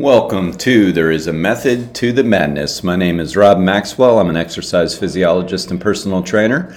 Welcome 0.00 0.54
to 0.54 0.92
There 0.92 1.10
is 1.10 1.26
a 1.26 1.32
Method 1.34 1.94
to 1.96 2.10
the 2.10 2.24
Madness. 2.24 2.82
My 2.82 2.96
name 2.96 3.20
is 3.20 3.36
Rob 3.36 3.58
Maxwell. 3.58 4.18
I'm 4.18 4.30
an 4.30 4.36
exercise 4.36 4.98
physiologist 4.98 5.70
and 5.70 5.78
personal 5.78 6.22
trainer. 6.22 6.74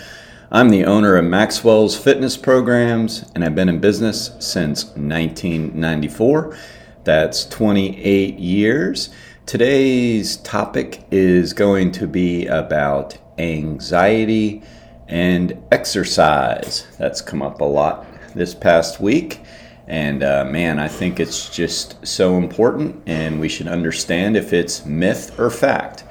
I'm 0.52 0.68
the 0.68 0.84
owner 0.84 1.16
of 1.16 1.24
Maxwell's 1.24 1.98
Fitness 1.98 2.36
Programs, 2.36 3.32
and 3.34 3.46
I've 3.46 3.56
been 3.56 3.70
in 3.70 3.80
business 3.80 4.32
since 4.40 4.88
1994. 4.98 6.58
That's 7.06 7.46
28 7.46 8.40
years. 8.40 9.10
Today's 9.46 10.36
topic 10.36 11.06
is 11.10 11.54
going 11.54 11.94
to 11.94 12.08
be 12.08 12.46
about 12.48 13.18
anxiety 13.38 14.64
and 15.08 15.58
exercise. 15.72 16.88
That's 16.98 17.22
come 17.22 17.42
up 17.42 17.62
a 17.62 17.64
lot 17.64 18.06
this 18.36 18.54
past 18.54 19.00
week. 19.00 19.40
And 19.88 20.24
uh, 20.24 20.46
man, 20.46 20.80
I 20.80 20.88
think 20.88 21.20
it's 21.20 21.50
just 21.50 22.06
so 22.06 22.38
important, 22.38 23.04
and 23.06 23.40
we 23.40 23.50
should 23.50 23.68
understand 23.68 24.38
if 24.38 24.54
it's 24.54 24.86
myth 24.86 25.38
or 25.38 25.50
fact. 25.50 26.06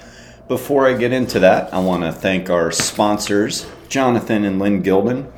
Before 0.46 0.86
I 0.86 0.92
get 0.92 1.12
into 1.12 1.38
that, 1.40 1.72
I 1.72 1.78
want 1.78 2.02
to 2.02 2.12
thank 2.12 2.50
our 2.50 2.70
sponsors, 2.70 3.66
Jonathan 3.88 4.44
and 4.44 4.58
Lynn 4.58 4.82
Gildon 4.82 5.32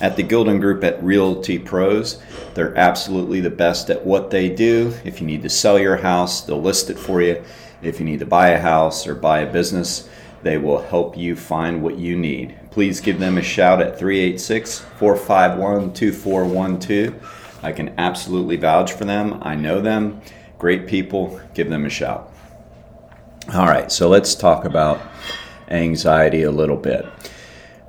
at 0.00 0.16
the 0.16 0.22
Gildon 0.22 0.60
Group 0.60 0.84
at 0.84 1.02
Realty 1.02 1.58
Pros. 1.58 2.20
They're 2.54 2.76
absolutely 2.76 3.40
the 3.40 3.50
best 3.50 3.88
at 3.88 4.04
what 4.04 4.30
they 4.30 4.50
do. 4.50 4.94
If 5.04 5.20
you 5.20 5.26
need 5.26 5.42
to 5.42 5.48
sell 5.48 5.78
your 5.78 5.96
house, 5.96 6.42
they'll 6.42 6.60
list 6.60 6.90
it 6.90 6.98
for 6.98 7.22
you. 7.22 7.42
If 7.82 8.00
you 8.00 8.06
need 8.06 8.18
to 8.18 8.26
buy 8.26 8.50
a 8.50 8.60
house 8.60 9.06
or 9.06 9.14
buy 9.14 9.40
a 9.40 9.52
business, 9.52 10.08
they 10.42 10.58
will 10.58 10.82
help 10.82 11.16
you 11.16 11.34
find 11.34 11.82
what 11.82 11.96
you 11.96 12.16
need. 12.16 12.56
Please 12.70 13.00
give 13.00 13.18
them 13.18 13.38
a 13.38 13.42
shout 13.42 13.80
at 13.80 13.98
386 13.98 14.80
451 14.98 15.94
2412. 15.94 17.47
I 17.62 17.72
can 17.72 17.94
absolutely 17.98 18.56
vouch 18.56 18.92
for 18.92 19.04
them. 19.04 19.38
I 19.42 19.54
know 19.54 19.80
them. 19.80 20.20
Great 20.58 20.86
people. 20.86 21.40
Give 21.54 21.70
them 21.70 21.84
a 21.84 21.90
shout. 21.90 22.32
All 23.54 23.66
right, 23.66 23.90
so 23.90 24.08
let's 24.08 24.34
talk 24.34 24.64
about 24.64 25.00
anxiety 25.68 26.42
a 26.42 26.50
little 26.50 26.76
bit. 26.76 27.06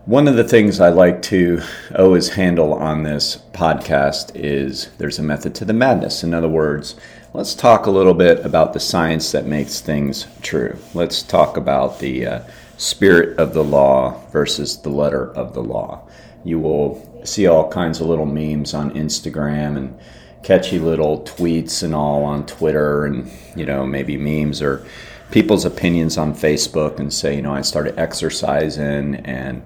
One 0.05 0.27
of 0.27 0.35
the 0.35 0.43
things 0.43 0.79
I 0.79 0.89
like 0.89 1.21
to 1.23 1.61
always 1.95 2.29
handle 2.29 2.73
on 2.73 3.03
this 3.03 3.37
podcast 3.51 4.31
is 4.33 4.89
there's 4.97 5.19
a 5.19 5.23
method 5.23 5.53
to 5.55 5.65
the 5.65 5.73
madness. 5.73 6.23
In 6.23 6.33
other 6.33 6.47
words, 6.47 6.95
let's 7.33 7.53
talk 7.53 7.85
a 7.85 7.91
little 7.91 8.13
bit 8.13 8.43
about 8.45 8.73
the 8.73 8.79
science 8.79 9.31
that 9.33 9.45
makes 9.45 9.81
things 9.81 10.25
true. 10.41 10.77
Let's 10.93 11.21
talk 11.21 11.57
about 11.57 11.99
the 11.99 12.25
uh, 12.25 12.43
spirit 12.77 13.37
of 13.37 13.53
the 13.53 13.63
law 13.63 14.25
versus 14.31 14.77
the 14.77 14.89
letter 14.89 15.31
of 15.33 15.53
the 15.53 15.61
law. 15.61 16.07
You 16.43 16.59
will 16.59 17.08
see 17.23 17.47
all 17.47 17.69
kinds 17.69 18.01
of 18.01 18.07
little 18.07 18.25
memes 18.25 18.73
on 18.73 18.91
Instagram 18.91 19.77
and 19.77 19.99
catchy 20.43 20.79
little 20.79 21.21
tweets 21.21 21.83
and 21.83 21.93
all 21.93 22.23
on 22.23 22.45
Twitter 22.45 23.05
and 23.05 23.29
you 23.55 23.65
know 23.65 23.85
maybe 23.85 24.17
memes 24.17 24.61
or 24.61 24.85
people's 25.31 25.65
opinions 25.65 26.17
on 26.17 26.33
Facebook 26.33 26.99
and 26.99 27.13
say 27.13 27.35
you 27.35 27.41
know 27.41 27.53
I 27.53 27.61
started 27.61 27.99
exercising 27.99 29.15
and 29.17 29.61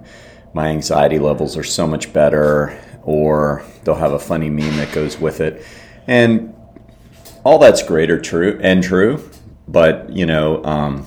my 0.52 0.68
anxiety 0.68 1.18
levels 1.18 1.56
are 1.56 1.64
so 1.64 1.86
much 1.86 2.12
better 2.12 2.78
or 3.02 3.64
they'll 3.84 3.94
have 3.94 4.12
a 4.12 4.18
funny 4.18 4.50
meme 4.50 4.76
that 4.76 4.92
goes 4.92 5.18
with 5.18 5.40
it. 5.40 5.64
And 6.06 6.54
all 7.44 7.58
that's 7.58 7.82
great 7.82 8.10
or 8.10 8.20
true 8.20 8.58
and 8.62 8.82
true 8.82 9.30
but 9.68 10.10
you 10.10 10.26
know 10.26 10.64
um, 10.64 11.06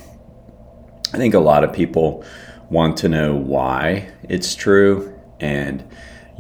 I 1.14 1.18
think 1.18 1.34
a 1.34 1.40
lot 1.40 1.64
of 1.64 1.74
people 1.74 2.24
want 2.70 2.98
to 2.98 3.10
know 3.10 3.36
why 3.36 4.12
it's 4.28 4.56
true 4.56 5.18
and 5.40 5.84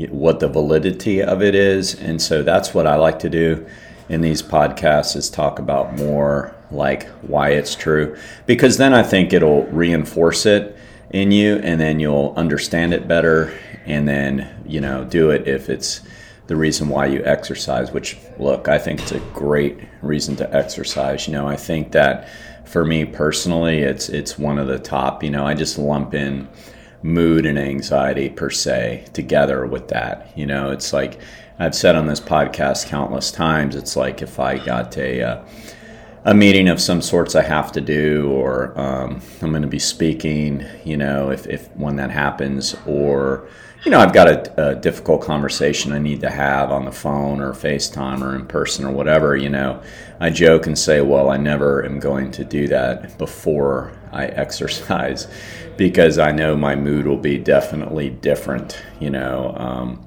what 0.10 0.40
the 0.40 0.48
validity 0.48 1.22
of 1.22 1.42
it 1.42 1.56
is. 1.56 1.96
And 1.96 2.22
so 2.22 2.44
that's 2.44 2.74
what 2.74 2.88
I 2.88 2.96
like 2.96 3.20
to 3.20 3.30
do 3.30 3.68
in 4.10 4.22
these 4.22 4.42
podcasts 4.42 5.16
is 5.16 5.30
talk 5.30 5.60
about 5.60 5.96
more 5.98 6.56
like 6.72 7.08
why 7.22 7.50
it's 7.50 7.76
true 7.76 8.18
because 8.46 8.78
then 8.78 8.94
I 8.94 9.04
think 9.04 9.34
it'll 9.34 9.64
reinforce 9.68 10.46
it 10.46 10.78
in 11.12 11.32
you 11.32 11.58
and 11.58 11.80
then 11.80 12.00
you'll 12.00 12.34
understand 12.36 12.94
it 12.94 13.08
better 13.08 13.58
and 13.86 14.08
then, 14.08 14.64
you 14.66 14.82
know, 14.82 15.06
do 15.06 15.32
it 15.32 15.48
if 15.48 15.70
it's 15.70 16.02
the 16.48 16.56
reason 16.56 16.88
why 16.88 17.06
you 17.06 17.24
exercise, 17.26 17.92
which 17.92 18.18
look, 18.38 18.68
I 18.68 18.78
think 18.78 19.02
it's 19.02 19.12
a 19.12 19.20
great 19.34 19.80
reason 20.02 20.36
to 20.38 20.56
exercise. 20.56 21.28
You 21.28 21.34
know, 21.34 21.48
I 21.48 21.56
think 21.56 21.92
that 21.92 22.30
for 22.66 22.86
me 22.86 23.06
personally, 23.06 23.80
it's 23.80 24.10
it's 24.10 24.38
one 24.38 24.58
of 24.58 24.68
the 24.68 24.80
top, 24.80 25.24
you 25.24 25.30
know, 25.30 25.46
I 25.46 25.54
just 25.54 25.78
lump 25.78 26.14
in 26.14 26.48
mood 27.04 27.46
and 27.46 27.58
anxiety 27.58 28.30
per 28.30 28.50
se 28.50 29.06
together 29.14 29.66
with 29.66 29.88
that. 29.90 30.32
You 30.36 30.46
know, 30.46 30.72
it's 30.72 30.94
like 30.94 31.20
I've 31.60 31.76
said 31.76 31.96
on 31.96 32.08
this 32.08 32.20
podcast 32.20 32.88
countless 32.88 33.32
times. 33.32 33.76
It's 33.76 33.96
like 33.96 34.22
if 34.22 34.40
I 34.40 34.58
got 34.58 34.98
a 34.98 35.22
uh, 35.22 35.46
a 36.26 36.34
meeting 36.34 36.68
of 36.68 36.82
some 36.82 37.02
sorts 37.02 37.36
I 37.36 37.44
have 37.44 37.72
to 37.72 37.82
do, 37.82 38.30
or 38.32 38.78
um, 38.78 39.22
I'm 39.42 39.52
going 39.52 39.62
to 39.62 39.68
be 39.68 39.80
speaking. 39.80 40.66
You 40.84 40.98
know, 40.98 41.32
if 41.32 41.48
if 41.48 41.70
when 41.76 41.96
that 41.98 42.12
happens, 42.12 42.76
or 42.86 43.48
you 43.84 43.92
know, 43.92 44.00
I've 44.00 44.14
got 44.14 44.28
a, 44.28 44.72
a, 44.72 44.76
difficult 44.76 45.22
conversation 45.22 45.94
I 45.94 46.00
need 46.00 46.20
to 46.22 46.30
have 46.30 46.72
on 46.72 46.86
the 46.86 46.92
phone 46.92 47.40
or 47.40 47.54
FaceTime 47.54 48.22
or 48.22 48.36
in 48.36 48.46
person 48.46 48.84
or 48.84 48.92
whatever, 48.92 49.38
you 49.38 49.50
know, 49.50 49.82
I 50.20 50.30
joke 50.30 50.68
and 50.68 50.78
say, 50.78 51.00
well, 51.02 51.30
I 51.30 51.38
never 51.38 51.86
am 51.86 52.00
going 52.00 52.32
to 52.32 52.44
do 52.44 52.68
that 52.68 53.18
before 53.18 53.97
I 54.12 54.26
exercise 54.26 55.28
because 55.78 56.18
I 56.18 56.32
know 56.32 56.56
my 56.56 56.76
mood 56.76 57.06
will 57.06 57.18
be 57.18 57.38
definitely 57.38 58.10
different, 58.10 58.82
you 59.00 59.10
know. 59.10 59.54
Um, 59.58 60.06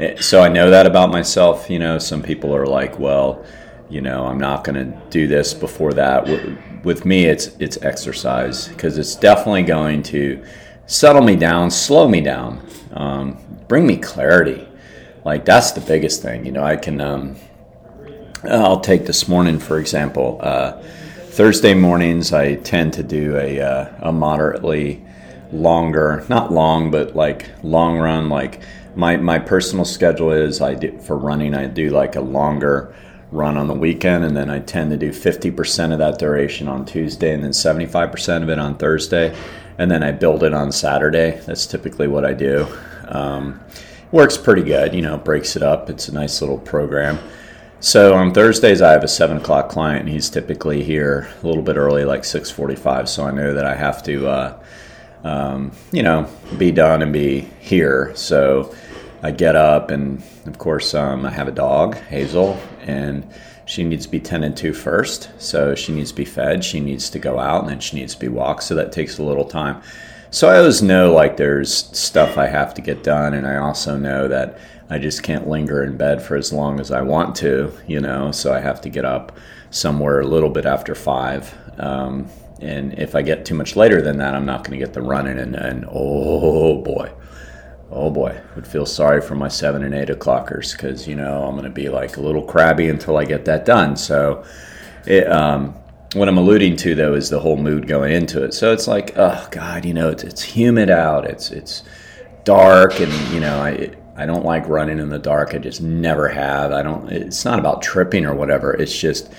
eh, 0.00 0.20
so 0.20 0.42
I 0.42 0.48
know 0.48 0.70
that 0.70 0.86
about 0.86 1.10
myself, 1.10 1.70
you 1.70 1.78
know. 1.78 1.98
Some 1.98 2.22
people 2.22 2.54
are 2.54 2.66
like, 2.66 2.98
well, 2.98 3.44
you 3.88 4.00
know, 4.00 4.26
I'm 4.26 4.38
not 4.38 4.64
going 4.64 4.74
to 4.74 4.98
do 5.10 5.26
this 5.26 5.54
before 5.54 5.92
that. 5.94 6.26
With 6.84 7.04
me, 7.04 7.26
it's 7.26 7.48
it's 7.58 7.78
exercise 7.82 8.68
because 8.68 8.98
it's 8.98 9.14
definitely 9.14 9.62
going 9.62 10.02
to 10.04 10.44
settle 10.86 11.22
me 11.22 11.36
down, 11.36 11.70
slow 11.70 12.08
me 12.08 12.20
down, 12.20 12.66
um, 12.92 13.38
bring 13.68 13.86
me 13.86 13.96
clarity. 13.96 14.66
Like 15.24 15.44
that's 15.44 15.72
the 15.72 15.80
biggest 15.80 16.22
thing, 16.22 16.46
you 16.46 16.52
know. 16.52 16.64
I 16.64 16.76
can. 16.76 17.00
Um, 17.00 17.36
I'll 18.44 18.80
take 18.80 19.06
this 19.06 19.26
morning 19.28 19.58
for 19.58 19.78
example. 19.78 20.38
Uh, 20.40 20.82
Thursday 21.36 21.74
mornings, 21.74 22.32
I 22.32 22.54
tend 22.54 22.94
to 22.94 23.02
do 23.02 23.36
a, 23.36 23.60
uh, 23.60 24.08
a 24.08 24.10
moderately 24.10 25.04
longer, 25.52 26.24
not 26.30 26.50
long, 26.50 26.90
but 26.90 27.14
like 27.14 27.50
long 27.62 27.98
run. 27.98 28.30
Like 28.30 28.62
my, 28.94 29.18
my 29.18 29.38
personal 29.38 29.84
schedule 29.84 30.30
is 30.32 30.62
I 30.62 30.72
do 30.72 30.98
for 30.98 31.14
running, 31.14 31.54
I 31.54 31.66
do 31.66 31.90
like 31.90 32.16
a 32.16 32.22
longer 32.22 32.94
run 33.32 33.58
on 33.58 33.66
the 33.66 33.74
weekend, 33.74 34.24
and 34.24 34.34
then 34.34 34.48
I 34.48 34.60
tend 34.60 34.90
to 34.92 34.96
do 34.96 35.10
50% 35.10 35.92
of 35.92 35.98
that 35.98 36.18
duration 36.18 36.68
on 36.68 36.86
Tuesday, 36.86 37.34
and 37.34 37.44
then 37.44 37.50
75% 37.50 38.42
of 38.42 38.48
it 38.48 38.58
on 38.58 38.78
Thursday, 38.78 39.36
and 39.76 39.90
then 39.90 40.02
I 40.02 40.12
build 40.12 40.42
it 40.42 40.54
on 40.54 40.72
Saturday. 40.72 41.38
That's 41.44 41.66
typically 41.66 42.08
what 42.08 42.24
I 42.24 42.32
do. 42.32 42.66
Um, 43.08 43.60
works 44.10 44.38
pretty 44.38 44.62
good, 44.62 44.94
you 44.94 45.02
know, 45.02 45.18
breaks 45.18 45.54
it 45.54 45.62
up. 45.62 45.90
It's 45.90 46.08
a 46.08 46.14
nice 46.14 46.40
little 46.40 46.56
program. 46.56 47.18
So 47.80 48.14
on 48.14 48.32
Thursdays, 48.32 48.82
I 48.82 48.92
have 48.92 49.04
a 49.04 49.08
seven 49.08 49.36
o'clock 49.36 49.68
client. 49.68 50.00
And 50.00 50.08
he's 50.08 50.30
typically 50.30 50.82
here 50.82 51.28
a 51.42 51.46
little 51.46 51.62
bit 51.62 51.76
early, 51.76 52.04
like 52.04 52.24
six 52.24 52.50
forty-five. 52.50 53.08
So 53.08 53.24
I 53.24 53.30
know 53.30 53.54
that 53.54 53.66
I 53.66 53.74
have 53.74 54.02
to, 54.04 54.28
uh, 54.28 54.62
um, 55.24 55.72
you 55.92 56.02
know, 56.02 56.28
be 56.58 56.70
done 56.72 57.02
and 57.02 57.12
be 57.12 57.48
here. 57.60 58.12
So 58.14 58.74
I 59.22 59.30
get 59.30 59.56
up, 59.56 59.90
and 59.90 60.22
of 60.46 60.58
course, 60.58 60.94
um, 60.94 61.24
I 61.24 61.30
have 61.30 61.48
a 61.48 61.52
dog, 61.52 61.96
Hazel, 61.96 62.60
and 62.82 63.28
she 63.64 63.82
needs 63.82 64.04
to 64.04 64.10
be 64.10 64.20
tended 64.20 64.56
to 64.58 64.72
first. 64.72 65.30
So 65.38 65.74
she 65.74 65.92
needs 65.92 66.10
to 66.10 66.16
be 66.16 66.24
fed. 66.24 66.64
She 66.64 66.80
needs 66.80 67.10
to 67.10 67.18
go 67.18 67.38
out, 67.38 67.62
and 67.62 67.70
then 67.70 67.80
she 67.80 67.96
needs 67.96 68.14
to 68.14 68.20
be 68.20 68.28
walked. 68.28 68.62
So 68.62 68.74
that 68.76 68.92
takes 68.92 69.18
a 69.18 69.22
little 69.22 69.44
time. 69.44 69.82
So 70.30 70.48
I 70.48 70.58
always 70.58 70.82
know 70.82 71.12
like 71.12 71.36
there's 71.36 71.72
stuff 71.98 72.36
I 72.36 72.46
have 72.46 72.74
to 72.74 72.82
get 72.82 73.02
done, 73.02 73.34
and 73.34 73.46
I 73.46 73.56
also 73.56 73.96
know 73.96 74.28
that 74.28 74.58
I 74.88 74.98
just 74.98 75.22
can't 75.22 75.48
linger 75.48 75.82
in 75.82 75.96
bed 75.96 76.22
for 76.22 76.36
as 76.36 76.52
long 76.52 76.78
as 76.80 76.90
I 76.90 77.02
want 77.02 77.34
to, 77.36 77.72
you 77.86 78.00
know, 78.00 78.30
so 78.30 78.52
I 78.52 78.60
have 78.60 78.80
to 78.82 78.88
get 78.88 79.04
up 79.04 79.36
somewhere 79.70 80.20
a 80.20 80.26
little 80.26 80.50
bit 80.50 80.64
after 80.64 80.94
five. 80.94 81.54
Um, 81.78 82.28
and 82.60 82.98
if 82.98 83.14
I 83.14 83.22
get 83.22 83.44
too 83.44 83.54
much 83.54 83.76
later 83.76 84.00
than 84.00 84.18
that, 84.18 84.34
I'm 84.34 84.46
not 84.46 84.64
going 84.64 84.78
to 84.78 84.84
get 84.84 84.94
the 84.94 85.02
running. 85.02 85.38
And, 85.38 85.56
and 85.56 85.84
oh 85.90 86.80
boy, 86.82 87.10
oh 87.90 88.10
boy, 88.10 88.40
I 88.40 88.54
would 88.54 88.66
feel 88.66 88.86
sorry 88.86 89.20
for 89.20 89.34
my 89.34 89.48
seven 89.48 89.82
and 89.82 89.94
eight 89.94 90.08
o'clockers 90.08 90.72
because, 90.72 91.06
you 91.08 91.16
know, 91.16 91.44
I'm 91.44 91.52
going 91.52 91.64
to 91.64 91.70
be 91.70 91.88
like 91.88 92.16
a 92.16 92.20
little 92.20 92.42
crabby 92.42 92.88
until 92.88 93.16
I 93.16 93.24
get 93.24 93.44
that 93.46 93.64
done. 93.64 93.96
So, 93.96 94.44
it, 95.04 95.30
um, 95.30 95.74
what 96.14 96.28
I'm 96.28 96.38
alluding 96.38 96.76
to 96.76 96.94
though 96.94 97.14
is 97.14 97.28
the 97.28 97.40
whole 97.40 97.56
mood 97.56 97.86
going 97.86 98.12
into 98.12 98.42
it. 98.44 98.54
So 98.54 98.72
it's 98.72 98.86
like, 98.86 99.12
oh 99.16 99.48
God, 99.50 99.84
you 99.84 99.92
know, 99.92 100.08
it's, 100.10 100.22
it's 100.22 100.42
humid 100.42 100.88
out. 100.88 101.26
It's, 101.26 101.50
it's 101.50 101.82
dark 102.44 103.00
and, 103.00 103.12
you 103.34 103.40
know, 103.40 103.60
I, 103.60 103.90
I 104.16 104.26
don't 104.26 104.44
like 104.44 104.68
running 104.68 104.98
in 104.98 105.08
the 105.08 105.18
dark. 105.18 105.54
I 105.54 105.58
just 105.58 105.80
never 105.80 106.28
have. 106.28 106.72
I 106.72 106.82
don't. 106.82 107.10
It's 107.10 107.44
not 107.44 107.58
about 107.58 107.82
tripping 107.82 108.24
or 108.24 108.34
whatever. 108.34 108.72
It's 108.72 108.96
just 108.96 109.32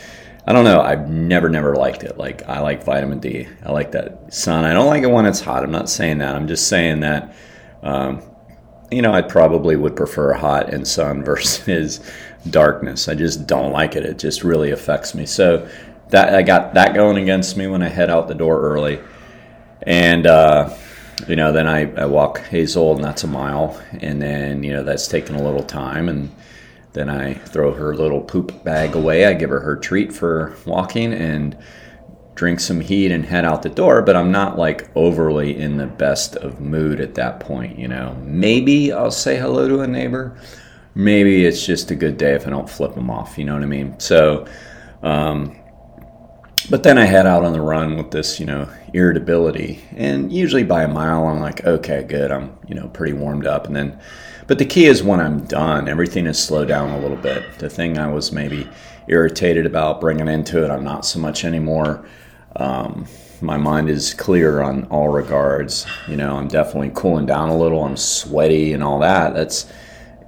I 0.48 0.54
don't 0.54 0.64
know. 0.64 0.80
I've 0.80 1.10
never 1.10 1.50
never 1.50 1.76
liked 1.76 2.04
it. 2.04 2.18
Like 2.18 2.48
I 2.48 2.62
like 2.62 2.84
vitamin 2.84 3.20
D. 3.20 3.48
I 3.66 3.72
like 3.74 3.92
that 3.92 4.34
sun. 4.34 4.64
I 4.64 4.74
don't 4.74 4.88
like 4.88 5.04
it 5.04 5.12
when 5.12 5.26
it's 5.26 5.42
hot. 5.42 5.64
I'm 5.64 5.72
not 5.72 5.90
saying 5.90 6.20
that. 6.20 6.36
I'm 6.36 6.48
just 6.48 6.70
saying 6.70 7.02
that. 7.02 7.36
Um, 7.84 8.22
you 8.90 9.02
know, 9.02 9.14
I 9.14 9.22
probably 9.22 9.76
would 9.76 9.98
prefer 9.98 10.32
hot 10.32 10.74
and 10.74 10.88
sun 10.88 11.22
versus 11.26 12.00
darkness. 12.50 13.10
I 13.10 13.16
just 13.16 13.46
don't 13.46 13.74
like 13.74 13.98
it. 13.98 14.06
It 14.06 14.20
just 14.20 14.46
really 14.46 14.72
affects 14.72 15.14
me. 15.14 15.26
So 15.26 15.68
that 16.10 16.34
I 16.34 16.44
got 16.44 16.74
that 16.76 16.94
going 16.94 17.18
against 17.18 17.58
me 17.58 17.68
when 17.68 17.82
I 17.82 17.90
head 17.90 18.10
out 18.10 18.30
the 18.30 18.36
door 18.36 18.62
early, 18.62 19.02
and 19.82 20.26
uh, 20.26 20.74
you 21.28 21.36
know 21.36 21.52
then 21.52 21.68
I, 21.68 21.92
I 21.96 22.06
walk 22.06 22.40
Hazel 22.40 22.96
and 22.96 23.04
that's 23.04 23.24
a 23.24 23.28
mile, 23.28 23.82
and 24.02 24.22
then 24.22 24.64
you 24.64 24.74
know 24.74 24.84
that's 24.84 25.08
taking 25.08 25.36
a 25.36 25.44
little 25.44 25.64
time, 25.64 26.10
and 26.10 26.32
then 26.94 27.10
I 27.10 27.34
throw 27.34 27.74
her 27.74 27.96
little 27.96 28.22
poop 28.22 28.64
bag 28.64 28.96
away. 28.96 29.26
I 29.26 29.34
give 29.34 29.50
her 29.50 29.60
her 29.60 29.76
treat 29.76 30.14
for 30.14 30.56
walking 30.66 31.14
and 31.14 31.58
drink 32.38 32.60
some 32.60 32.80
heat 32.80 33.12
and 33.12 33.26
head 33.26 33.44
out 33.44 33.64
the 33.64 33.70
door, 33.70 34.02
but 34.02 34.16
I'm 34.16 34.32
not 34.32 34.58
like 34.58 34.90
overly 34.96 35.58
in 35.58 35.78
the 35.78 35.88
best 35.88 36.36
of 36.38 36.62
mood 36.62 37.02
at 37.02 37.16
that 37.16 37.40
point, 37.40 37.78
you 37.78 37.88
know. 37.88 38.16
Maybe 38.24 38.94
I'll 38.94 39.12
say 39.12 39.38
hello 39.38 39.68
to 39.68 39.82
a 39.82 39.88
neighbor. 39.88 40.38
Maybe 40.94 41.46
it's 41.46 41.66
just 41.66 41.92
a 41.92 41.96
good 41.96 42.18
day 42.18 42.34
if 42.34 42.48
I 42.48 42.52
don't 42.52 42.70
flip 42.70 42.94
them 42.94 43.10
off, 43.10 43.38
you 43.38 43.44
know 43.44 43.56
what 43.56 43.64
I 43.64 43.68
mean? 43.68 44.00
So, 44.00 44.48
um, 45.04 45.56
but 46.70 46.84
then 46.84 46.98
I 46.98 47.06
head 47.06 47.26
out 47.26 47.44
on 47.44 47.54
the 47.54 47.62
run 47.62 47.98
with 47.98 48.12
this, 48.12 48.40
you 48.40 48.46
know, 48.46 48.68
irritability. 48.94 49.84
And 49.96 50.32
usually 50.32 50.64
by 50.64 50.84
a 50.84 50.88
mile, 50.88 51.28
I'm 51.28 51.40
like, 51.40 51.66
okay, 51.66 52.04
good. 52.04 52.32
I'm, 52.32 52.58
you 52.68 52.76
know, 52.76 52.88
pretty 52.90 53.14
warmed 53.14 53.46
up. 53.46 53.68
And 53.68 53.76
then, 53.76 54.00
but 54.48 54.58
the 54.58 54.66
key 54.66 54.86
is 54.86 55.04
when 55.04 55.20
I'm 55.20 55.46
done, 55.46 55.88
everything 55.88 56.26
is 56.26 56.38
slowed 56.38 56.68
down 56.68 56.90
a 56.90 57.00
little 57.00 57.18
bit. 57.18 57.60
The 57.60 57.70
thing 57.70 57.98
I 57.98 58.08
was 58.08 58.32
maybe 58.32 58.68
irritated 59.08 59.66
about 59.66 60.02
bringing 60.02 60.28
into 60.28 60.64
it, 60.64 60.70
I'm 60.70 60.84
not 60.84 61.06
so 61.06 61.20
much 61.20 61.46
anymore. 61.46 62.06
Um, 62.56 63.08
my 63.40 63.58
mind 63.58 63.90
is 63.90 64.14
clear 64.14 64.62
on 64.62 64.86
all 64.86 65.10
regards. 65.10 65.86
You 66.08 66.18
know, 66.18 66.36
I'm 66.36 66.48
definitely 66.48 66.92
cooling 66.94 67.28
down 67.28 67.50
a 67.50 67.58
little. 67.58 67.84
I'm 67.84 67.98
sweaty 67.98 68.74
and 68.74 68.84
all 68.84 69.00
that. 69.00 69.34
That's, 69.34 69.72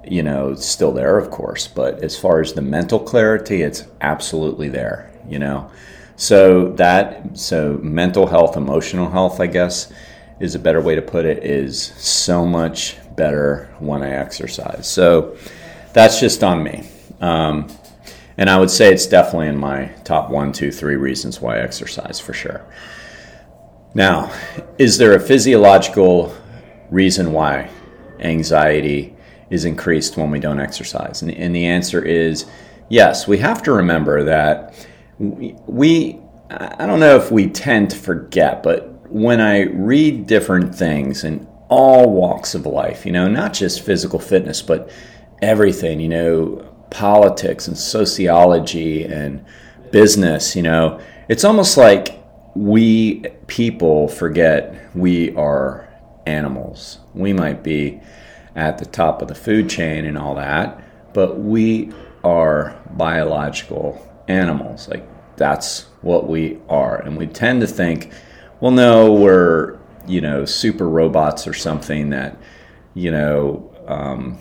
you 0.04 0.22
know, 0.22 0.54
still 0.54 0.92
there, 0.92 1.18
of 1.18 1.30
course. 1.30 1.66
But 1.66 2.02
as 2.02 2.18
far 2.18 2.40
as 2.40 2.52
the 2.52 2.62
mental 2.62 3.00
clarity, 3.00 3.62
it's 3.62 3.84
absolutely 4.00 4.68
there, 4.68 5.10
you 5.28 5.38
know. 5.38 5.70
So 6.20 6.72
that, 6.72 7.38
so 7.38 7.78
mental 7.82 8.26
health, 8.26 8.54
emotional 8.54 9.08
health, 9.08 9.40
I 9.40 9.46
guess, 9.46 9.90
is 10.38 10.54
a 10.54 10.58
better 10.58 10.82
way 10.82 10.94
to 10.94 11.00
put 11.00 11.24
it, 11.24 11.42
is 11.42 11.80
so 11.80 12.44
much 12.44 12.98
better 13.16 13.74
when 13.78 14.02
I 14.02 14.10
exercise. 14.10 14.86
So 14.86 15.38
that's 15.94 16.20
just 16.20 16.44
on 16.44 16.62
me. 16.62 16.86
Um, 17.22 17.68
and 18.36 18.50
I 18.50 18.58
would 18.58 18.68
say 18.68 18.92
it's 18.92 19.06
definitely 19.06 19.48
in 19.48 19.56
my 19.56 19.86
top 20.04 20.28
one, 20.28 20.52
two, 20.52 20.70
three 20.70 20.96
reasons 20.96 21.40
why 21.40 21.56
I 21.56 21.60
exercise 21.60 22.20
for 22.20 22.34
sure. 22.34 22.66
Now, 23.94 24.30
is 24.76 24.98
there 24.98 25.14
a 25.14 25.20
physiological 25.20 26.36
reason 26.90 27.32
why 27.32 27.70
anxiety 28.18 29.16
is 29.48 29.64
increased 29.64 30.18
when 30.18 30.30
we 30.30 30.38
don't 30.38 30.60
exercise? 30.60 31.22
And, 31.22 31.30
and 31.30 31.56
the 31.56 31.64
answer 31.64 32.04
is 32.04 32.44
yes. 32.90 33.26
We 33.26 33.38
have 33.38 33.62
to 33.62 33.72
remember 33.72 34.24
that 34.24 34.86
we, 35.20 36.18
I 36.48 36.86
don't 36.86 36.98
know 36.98 37.16
if 37.16 37.30
we 37.30 37.48
tend 37.48 37.90
to 37.90 37.96
forget, 37.96 38.62
but 38.62 39.10
when 39.10 39.40
I 39.40 39.62
read 39.62 40.26
different 40.26 40.74
things 40.74 41.24
in 41.24 41.46
all 41.68 42.10
walks 42.10 42.54
of 42.54 42.64
life, 42.66 43.04
you 43.04 43.12
know, 43.12 43.28
not 43.28 43.52
just 43.52 43.82
physical 43.82 44.18
fitness, 44.18 44.62
but 44.62 44.90
everything, 45.42 46.00
you 46.00 46.08
know, 46.08 46.66
politics 46.90 47.68
and 47.68 47.76
sociology 47.76 49.04
and 49.04 49.44
business, 49.92 50.56
you 50.56 50.62
know, 50.62 51.00
it's 51.28 51.44
almost 51.44 51.76
like 51.76 52.18
we 52.54 53.20
people 53.46 54.08
forget 54.08 54.96
we 54.96 55.34
are 55.36 55.88
animals. 56.26 56.98
We 57.14 57.32
might 57.32 57.62
be 57.62 58.00
at 58.56 58.78
the 58.78 58.86
top 58.86 59.22
of 59.22 59.28
the 59.28 59.34
food 59.34 59.68
chain 59.68 60.04
and 60.06 60.16
all 60.18 60.34
that, 60.36 60.82
but 61.12 61.38
we 61.38 61.92
are 62.24 62.80
biological 62.92 64.06
animals. 64.28 64.88
Like 64.88 65.06
that's 65.40 65.86
what 66.02 66.28
we 66.28 66.58
are. 66.68 67.00
And 67.00 67.16
we 67.16 67.26
tend 67.26 67.62
to 67.62 67.66
think, 67.66 68.12
well, 68.60 68.70
no, 68.70 69.10
we're, 69.10 69.78
you 70.06 70.20
know, 70.20 70.44
super 70.44 70.86
robots 70.86 71.46
or 71.46 71.54
something 71.54 72.10
that, 72.10 72.36
you 72.92 73.10
know, 73.10 73.74
um, 73.88 74.38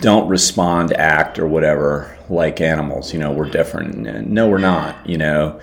don't 0.00 0.26
respond, 0.26 0.94
act, 0.94 1.38
or 1.38 1.46
whatever 1.46 2.18
like 2.30 2.62
animals. 2.62 3.12
You 3.12 3.20
know, 3.20 3.30
we're 3.30 3.50
different. 3.50 3.94
No, 4.26 4.48
we're 4.48 4.56
not. 4.56 5.06
You 5.06 5.18
know, 5.18 5.60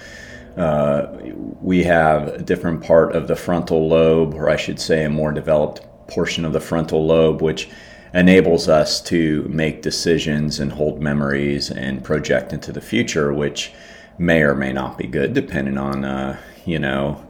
uh, 0.56 1.18
we 1.60 1.84
have 1.84 2.28
a 2.28 2.42
different 2.44 2.84
part 2.84 3.16
of 3.16 3.28
the 3.28 3.36
frontal 3.36 3.88
lobe, 3.88 4.36
or 4.36 4.52
I 4.52 4.56
should 4.56 4.80
say, 4.80 5.04
a 5.04 5.10
more 5.10 5.32
developed 5.32 5.82
portion 6.08 6.46
of 6.46 6.54
the 6.54 6.60
frontal 6.60 7.04
lobe, 7.08 7.42
which 7.42 7.70
enables 8.14 8.70
us 8.70 9.02
to 9.02 9.48
make 9.50 9.82
decisions 9.82 10.60
and 10.60 10.74
hold 10.74 11.02
memories 11.02 11.72
and 11.72 12.04
project 12.04 12.54
into 12.54 12.72
the 12.72 12.82
future, 12.82 13.34
which 13.34 13.74
may 14.18 14.42
or 14.42 14.56
may 14.56 14.74
not 14.74 14.98
be 14.98 15.08
good, 15.08 15.34
depending 15.34 15.78
on, 15.78 16.06
uh, 16.06 16.40
you 16.66 16.80
know, 16.80 17.26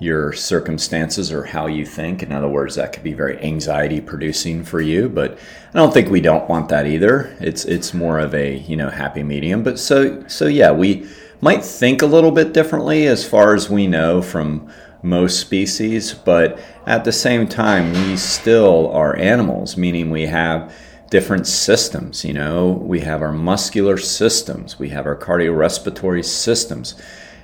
your 0.00 0.32
circumstances 0.32 1.32
or 1.32 1.44
how 1.44 1.66
you 1.66 1.84
think. 1.84 2.22
In 2.22 2.32
other 2.32 2.48
words, 2.48 2.76
that 2.76 2.92
could 2.92 3.02
be 3.02 3.14
very 3.14 3.42
anxiety 3.42 4.00
producing 4.00 4.62
for 4.62 4.80
you, 4.80 5.08
but 5.08 5.38
I 5.74 5.78
don't 5.78 5.92
think 5.92 6.08
we 6.08 6.20
don't 6.20 6.48
want 6.48 6.68
that 6.68 6.86
either. 6.86 7.36
It's 7.40 7.64
it's 7.64 7.92
more 7.92 8.18
of 8.18 8.34
a, 8.34 8.58
you 8.58 8.76
know, 8.76 8.90
happy 8.90 9.22
medium. 9.22 9.62
But 9.62 9.78
so 9.78 10.26
so 10.28 10.46
yeah, 10.46 10.70
we 10.70 11.08
might 11.40 11.64
think 11.64 12.02
a 12.02 12.06
little 12.06 12.30
bit 12.30 12.52
differently 12.52 13.06
as 13.06 13.28
far 13.28 13.54
as 13.54 13.68
we 13.68 13.86
know 13.86 14.22
from 14.22 14.70
most 15.02 15.40
species, 15.40 16.12
but 16.12 16.58
at 16.86 17.04
the 17.04 17.12
same 17.12 17.46
time, 17.46 17.92
we 17.92 18.16
still 18.16 18.90
are 18.90 19.16
animals, 19.16 19.76
meaning 19.76 20.10
we 20.10 20.26
have 20.26 20.74
different 21.10 21.46
systems. 21.46 22.24
You 22.24 22.34
know, 22.34 22.70
we 22.70 23.00
have 23.00 23.22
our 23.22 23.32
muscular 23.32 23.96
systems, 23.96 24.78
we 24.78 24.90
have 24.90 25.06
our 25.06 25.16
cardiorespiratory 25.16 26.24
systems 26.24 26.94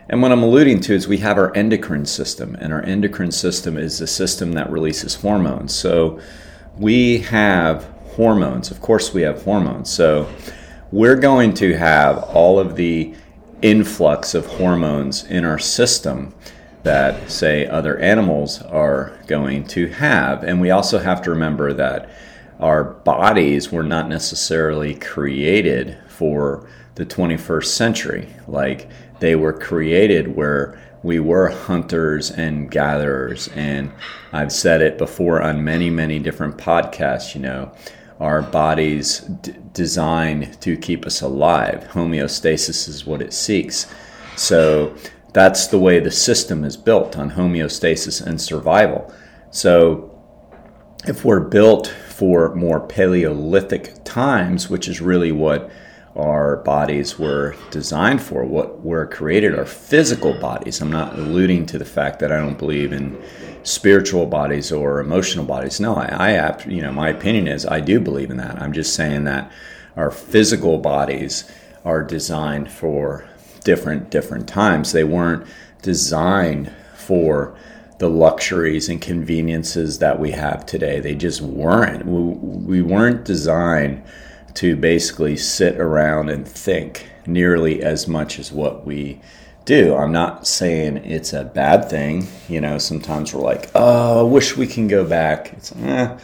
and 0.09 0.21
what 0.21 0.33
I'm 0.33 0.43
alluding 0.43 0.81
to 0.81 0.95
is 0.95 1.09
we 1.09 1.19
have 1.19 1.39
our 1.39 1.55
endocrine 1.57 2.05
system, 2.05 2.57
and 2.61 2.73
our 2.73 2.83
endocrine 2.83 3.33
system 3.33 3.79
is 3.79 3.99
the 3.99 4.07
system 4.07 4.53
that 4.53 4.71
releases 4.71 5.15
hormones. 5.15 5.75
So 5.75 6.21
we 6.77 7.19
have 7.21 7.85
hormones. 8.17 8.71
Of 8.71 8.81
course, 8.81 9.15
we 9.15 9.23
have 9.23 9.43
hormones. 9.43 9.91
So 9.91 10.29
we're 10.93 11.17
going 11.17 11.55
to 11.55 11.77
have 11.77 12.19
all 12.25 12.59
of 12.59 12.77
the 12.77 13.15
influx 13.63 14.35
of 14.35 14.45
hormones 14.45 15.25
in 15.25 15.47
our 15.47 15.59
system 15.59 16.35
that, 16.83 17.31
say, 17.31 17.67
other 17.67 17.99
animals 17.99 18.61
are 18.61 19.19
going 19.27 19.67
to 19.69 19.87
have. 19.89 20.45
And 20.45 20.61
we 20.61 20.71
also 20.71 20.99
have 20.99 21.23
to 21.23 21.31
remember 21.31 21.73
that 21.73 22.11
our 22.61 22.85
bodies 22.85 23.71
were 23.73 23.83
not 23.83 24.09
necessarily 24.09 24.95
created 24.95 25.99
for 26.09 26.69
the 26.95 27.05
21st 27.05 27.65
century. 27.67 28.29
Like, 28.47 28.89
they 29.21 29.37
were 29.37 29.53
created 29.53 30.37
where 30.37 30.81
we 31.03 31.21
were 31.21 31.49
hunters 31.49 32.31
and 32.31 32.71
gatherers. 32.71 33.49
And 33.49 33.93
I've 34.33 34.53
said 34.53 34.81
it 34.81 34.97
before 34.99 35.43
on 35.43 35.65
many, 35.65 35.91
many 35.91 36.19
different 36.19 36.57
podcasts, 36.57 37.35
you 37.35 37.41
know, 37.41 37.73
our 38.21 38.43
bodies 38.43 39.21
d- 39.21 39.55
designed 39.73 40.61
to 40.63 40.77
keep 40.77 41.05
us 41.05 41.21
alive. 41.21 41.89
Homeostasis 41.93 42.89
is 42.89 43.05
what 43.05 43.21
it 43.21 43.33
seeks. 43.33 43.87
So 44.37 44.95
that's 45.33 45.67
the 45.67 45.79
way 45.79 45.99
the 46.01 46.11
system 46.11 46.65
is 46.65 46.77
built 46.77 47.19
on 47.19 47.33
homeostasis 47.33 48.25
and 48.25 48.41
survival. 48.41 49.13
So 49.51 50.14
if 51.07 51.25
we're 51.25 51.41
built 51.41 51.89
for 52.09 52.55
more 52.55 52.81
Paleolithic 52.81 54.05
times, 54.05 54.71
which 54.71 54.89
is 54.89 55.01
really 55.01 55.33
what 55.33 55.71
our 56.17 56.59
bodies 56.59 57.19
were 57.19 57.57
designed 57.71 58.23
for, 58.23 58.45
what 58.45 58.83
were 58.83 59.07
created 59.07 59.59
our 59.59 59.67
physical 59.67 60.33
bodies. 60.33 60.81
I'm 60.81 60.93
not 60.93 61.19
alluding 61.19 61.67
to 61.67 61.79
the 61.79 61.85
fact 61.85 62.21
that 62.21 62.31
I 62.31 62.37
don't 62.37 62.59
believe 62.59 62.93
in 62.93 63.21
spiritual 63.65 64.27
bodies 64.27 64.71
or 64.71 65.01
emotional 65.01 65.45
bodies. 65.45 65.81
No, 65.81 65.97
I, 65.97 66.37
I 66.37 66.65
you 66.67 66.81
know, 66.81 66.93
my 66.93 67.09
opinion 67.09 67.49
is 67.49 67.67
I 67.67 67.81
do 67.81 67.99
believe 67.99 68.31
in 68.31 68.37
that. 68.37 68.63
I'm 68.63 68.73
just 68.73 68.95
saying 68.95 69.25
that 69.25 69.51
our 69.97 70.11
physical 70.11 70.79
bodies 70.79 71.51
are 71.85 72.03
designed 72.03 72.71
for 72.71 73.29
different 73.65 74.11
different 74.11 74.49
times. 74.49 74.93
They 74.93 75.05
weren't 75.05 75.47
designed 75.83 76.73
for 76.95 77.57
the 77.99 78.09
luxuries 78.09 78.89
and 78.89 79.01
conveniences 79.01 79.99
that 79.99 80.19
we 80.19 80.33
have 80.33 80.67
today. 80.67 81.01
They 81.01 81.15
just 81.15 81.41
weren't. 81.41 82.05
We, 82.07 82.21
we 82.21 82.83
weren't 82.83 83.25
designed 83.25 84.03
to 84.55 84.77
basically 84.77 85.37
sit 85.37 85.81
around 85.81 86.29
and 86.29 86.47
think 86.47 87.09
nearly 87.27 87.83
as 87.83 88.07
much 88.07 88.39
as 88.39 88.53
what 88.53 88.87
we 88.87 89.21
do. 89.65 89.95
I'm 89.95 90.13
not 90.13 90.47
saying 90.47 90.99
it's 90.99 91.33
a 91.33 91.45
bad 91.45 91.89
thing. 91.89 92.27
You 92.49 92.61
know, 92.61 92.79
sometimes 92.79 93.33
we're 93.33 93.43
like, 93.43 93.71
oh, 93.75 94.21
I 94.21 94.31
wish 94.31 94.57
we 94.57 94.67
can 94.67 94.89
go 94.89 95.05
back. 95.05 95.53
It's, 95.55 95.73
eh, 95.73 96.19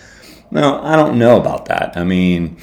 no, 0.51 0.81
I 0.83 0.97
don't 0.97 1.19
know 1.19 1.41
about 1.41 1.67
that. 1.67 1.97
I 1.97 2.05
mean, 2.05 2.59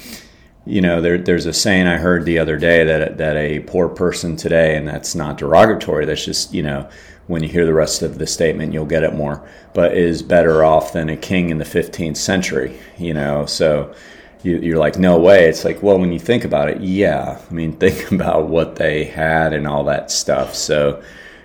you 0.66 0.82
know, 0.82 1.00
there, 1.00 1.18
there's 1.18 1.46
a 1.46 1.52
saying 1.52 1.86
I 1.86 1.96
heard 1.96 2.24
the 2.24 2.38
other 2.38 2.58
day 2.58 2.84
that 2.84 3.16
that 3.16 3.36
a 3.36 3.60
poor 3.60 3.88
person 3.88 4.36
today, 4.36 4.76
and 4.76 4.86
that's 4.86 5.14
not 5.14 5.38
derogatory. 5.38 6.04
That's 6.04 6.24
just 6.24 6.52
you 6.52 6.62
know, 6.62 6.88
when 7.28 7.42
you 7.42 7.48
hear 7.48 7.64
the 7.64 7.74
rest 7.74 8.02
of 8.02 8.18
the 8.18 8.26
statement, 8.26 8.72
you'll 8.72 8.86
get 8.86 9.04
it 9.04 9.14
more. 9.14 9.46
But 9.74 9.96
is 9.96 10.22
better 10.22 10.64
off 10.64 10.92
than 10.92 11.08
a 11.08 11.16
king 11.16 11.50
in 11.50 11.58
the 11.58 11.64
15th 11.64 12.16
century. 12.16 12.78
You 12.98 13.14
know, 13.14 13.46
so 13.46 13.94
you, 14.42 14.74
are 14.74 14.78
like, 14.78 14.98
no 14.98 15.18
way. 15.18 15.44
It's 15.48 15.64
like, 15.64 15.82
well, 15.82 15.98
when 15.98 16.12
you 16.12 16.18
think 16.18 16.44
about 16.44 16.68
it, 16.68 16.80
yeah. 16.80 17.40
I 17.48 17.54
mean, 17.54 17.72
think 17.78 18.10
about 18.10 18.48
what 18.48 18.76
they 18.76 19.04
had 19.04 19.52
and 19.52 19.66
all 19.66 19.84
that 19.84 20.10
stuff. 20.10 20.54
So, 20.54 21.02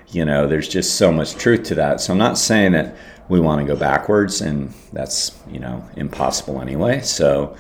you 0.10 0.26
know, 0.26 0.48
there's 0.48 0.68
just 0.68 0.96
so 0.96 1.12
much 1.12 1.36
truth 1.36 1.64
to 1.64 1.76
that. 1.76 2.02
So 2.02 2.14
I'm 2.14 2.20
not 2.20 2.38
saying 2.38 2.72
that 2.74 2.96
we 3.30 3.40
want 3.40 3.62
to 3.62 3.74
go 3.74 3.80
backwards, 3.80 4.42
and 4.42 4.74
that's, 4.92 5.38
you 5.50 5.60
know, 5.60 5.88
impossible 5.96 6.62
anyway. 6.62 7.02
So, 7.02 7.56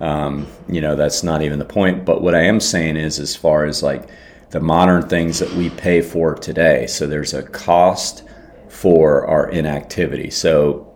um, 0.00 0.46
you 0.68 0.80
know, 0.80 0.94
that's 0.94 1.22
not 1.22 1.42
even 1.42 1.58
the 1.58 1.64
point. 1.64 2.04
But 2.04 2.22
what 2.22 2.34
I 2.34 2.42
am 2.42 2.60
saying 2.60 2.96
is, 2.96 3.18
as 3.18 3.34
far 3.34 3.64
as 3.64 3.82
like 3.82 4.08
the 4.50 4.60
modern 4.60 5.08
things 5.08 5.38
that 5.38 5.52
we 5.52 5.70
pay 5.70 6.00
for 6.00 6.34
today, 6.34 6.86
so 6.86 7.06
there's 7.06 7.34
a 7.34 7.42
cost 7.42 8.22
for 8.68 9.26
our 9.26 9.50
inactivity. 9.50 10.30
So 10.30 10.92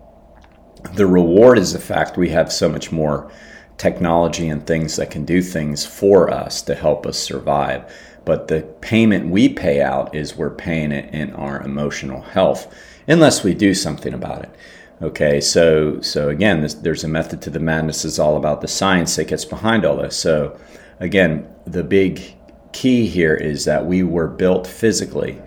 the 0.94 1.06
reward 1.06 1.58
is 1.58 1.72
the 1.72 1.78
fact 1.78 2.16
we 2.16 2.30
have 2.30 2.52
so 2.52 2.68
much 2.68 2.92
more 2.92 3.30
technology 3.76 4.48
and 4.48 4.66
things 4.66 4.96
that 4.96 5.10
can 5.10 5.24
do 5.24 5.40
things 5.40 5.86
for 5.86 6.30
us 6.30 6.62
to 6.62 6.74
help 6.74 7.06
us 7.06 7.18
survive. 7.18 7.92
But 8.24 8.48
the 8.48 8.62
payment 8.80 9.30
we 9.30 9.48
pay 9.48 9.80
out 9.80 10.14
is 10.14 10.36
we're 10.36 10.50
paying 10.50 10.92
it 10.92 11.12
in 11.14 11.32
our 11.32 11.62
emotional 11.62 12.20
health, 12.20 12.74
unless 13.08 13.42
we 13.42 13.54
do 13.54 13.74
something 13.74 14.12
about 14.12 14.42
it. 14.42 14.54
Okay, 15.02 15.40
so 15.40 16.00
so 16.02 16.28
again, 16.28 16.60
this, 16.60 16.74
there's 16.74 17.04
a 17.04 17.08
method 17.08 17.40
to 17.42 17.50
the 17.50 17.58
madness. 17.58 18.04
is 18.04 18.18
all 18.18 18.36
about 18.36 18.60
the 18.60 18.68
science 18.68 19.16
that 19.16 19.28
gets 19.28 19.46
behind 19.46 19.86
all 19.86 19.96
this. 19.96 20.16
So 20.16 20.58
again, 20.98 21.48
the 21.66 21.82
big 21.82 22.36
key 22.72 23.06
here 23.06 23.34
is 23.34 23.64
that 23.64 23.86
we 23.86 24.02
were 24.02 24.28
built 24.28 24.66
physically 24.66 25.40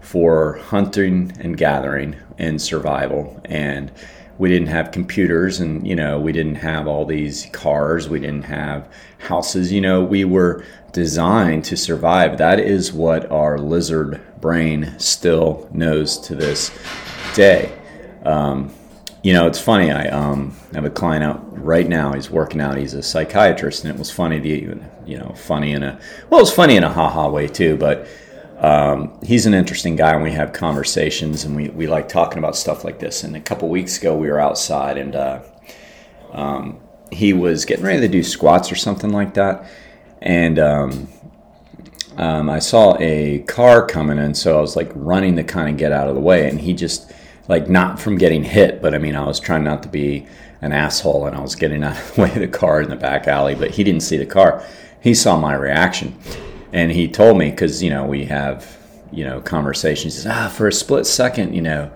for 0.00 0.54
hunting 0.58 1.32
and 1.40 1.56
gathering 1.56 2.16
and 2.38 2.60
survival. 2.60 3.40
And 3.44 3.92
we 4.38 4.48
didn't 4.48 4.68
have 4.68 4.90
computers 4.90 5.60
and 5.60 5.86
you 5.86 5.94
know 5.94 6.18
we 6.18 6.32
didn't 6.32 6.56
have 6.56 6.86
all 6.86 7.04
these 7.04 7.46
cars. 7.52 8.08
We 8.08 8.20
didn't 8.20 8.44
have 8.44 8.88
houses. 9.18 9.70
You 9.70 9.82
know 9.82 10.02
we 10.02 10.24
were 10.24 10.64
designed 10.92 11.64
to 11.66 11.76
survive. 11.76 12.38
That 12.38 12.58
is 12.58 12.92
what 12.92 13.30
our 13.30 13.58
lizard 13.58 14.20
brain 14.40 14.94
still 14.98 15.68
knows 15.72 16.18
to 16.20 16.34
this 16.34 16.70
day. 17.34 17.70
Um, 18.24 18.74
you 19.22 19.32
know 19.32 19.46
it's 19.46 19.60
funny 19.60 19.90
i 19.90 20.06
um, 20.08 20.54
have 20.72 20.84
a 20.84 20.90
client 20.90 21.22
out 21.22 21.40
right 21.62 21.88
now 21.88 22.12
he's 22.12 22.30
working 22.30 22.60
out 22.60 22.76
he's 22.76 22.94
a 22.94 23.02
psychiatrist 23.02 23.84
and 23.84 23.92
it 23.92 23.98
was 23.98 24.10
funny 24.10 24.40
to 24.40 24.48
you 25.06 25.18
know 25.18 25.34
funny 25.36 25.72
in 25.72 25.82
a 25.82 26.00
well 26.30 26.40
it's 26.40 26.52
funny 26.52 26.76
in 26.76 26.84
a 26.84 26.92
haha 26.92 27.28
way 27.28 27.46
too 27.46 27.76
but 27.76 28.06
um, 28.60 29.18
he's 29.22 29.46
an 29.46 29.54
interesting 29.54 29.96
guy 29.96 30.12
and 30.12 30.22
we 30.22 30.32
have 30.32 30.52
conversations 30.52 31.44
and 31.44 31.56
we, 31.56 31.70
we 31.70 31.86
like 31.86 32.08
talking 32.08 32.38
about 32.38 32.54
stuff 32.54 32.84
like 32.84 32.98
this. 32.98 33.24
And 33.24 33.34
a 33.34 33.40
couple 33.40 33.70
weeks 33.70 33.96
ago 33.96 34.14
we 34.14 34.28
were 34.28 34.38
outside 34.38 34.98
and 34.98 35.16
uh, 35.16 35.40
um, 36.32 36.78
he 37.10 37.32
was 37.32 37.64
getting 37.64 37.86
ready 37.86 38.00
to 38.00 38.08
do 38.08 38.22
squats 38.22 38.70
or 38.70 38.76
something 38.76 39.10
like 39.10 39.34
that. 39.34 39.68
And 40.20 40.58
um, 40.58 41.08
um 42.16 42.50
i 42.50 42.58
saw 42.58 42.98
a 42.98 43.38
car 43.46 43.86
coming 43.86 44.18
in 44.18 44.34
so 44.34 44.58
i 44.58 44.60
was 44.60 44.74
like 44.74 44.90
running 44.96 45.36
to 45.36 45.44
kind 45.44 45.70
of 45.70 45.76
get 45.76 45.92
out 45.92 46.08
of 46.08 46.14
the 46.14 46.20
way. 46.20 46.46
And 46.48 46.60
he 46.60 46.74
just 46.74 47.10
like 47.50 47.68
not 47.68 48.00
from 48.00 48.16
getting 48.16 48.42
hit 48.42 48.80
but 48.80 48.94
i 48.94 48.98
mean 48.98 49.14
i 49.14 49.24
was 49.24 49.38
trying 49.38 49.64
not 49.64 49.82
to 49.82 49.88
be 49.88 50.26
an 50.62 50.72
asshole 50.72 51.26
and 51.26 51.36
i 51.36 51.40
was 51.40 51.54
getting 51.54 51.84
out 51.84 51.98
of 51.98 52.14
the 52.14 52.22
way 52.22 52.30
of 52.30 52.40
the 52.40 52.48
car 52.48 52.80
in 52.80 52.88
the 52.88 52.96
back 52.96 53.28
alley 53.28 53.54
but 53.54 53.70
he 53.72 53.84
didn't 53.84 54.02
see 54.02 54.16
the 54.16 54.26
car 54.26 54.64
he 55.02 55.12
saw 55.12 55.38
my 55.38 55.54
reaction 55.54 56.18
and 56.72 56.90
he 56.92 57.06
told 57.08 57.36
me 57.36 57.50
because 57.50 57.82
you 57.82 57.90
know 57.90 58.06
we 58.06 58.24
have 58.24 58.80
you 59.12 59.24
know 59.24 59.40
conversations. 59.40 60.14
He 60.14 60.20
says, 60.20 60.32
ah, 60.32 60.48
for 60.48 60.68
a 60.68 60.72
split 60.72 61.06
second, 61.06 61.54
you 61.54 61.62
know, 61.62 61.90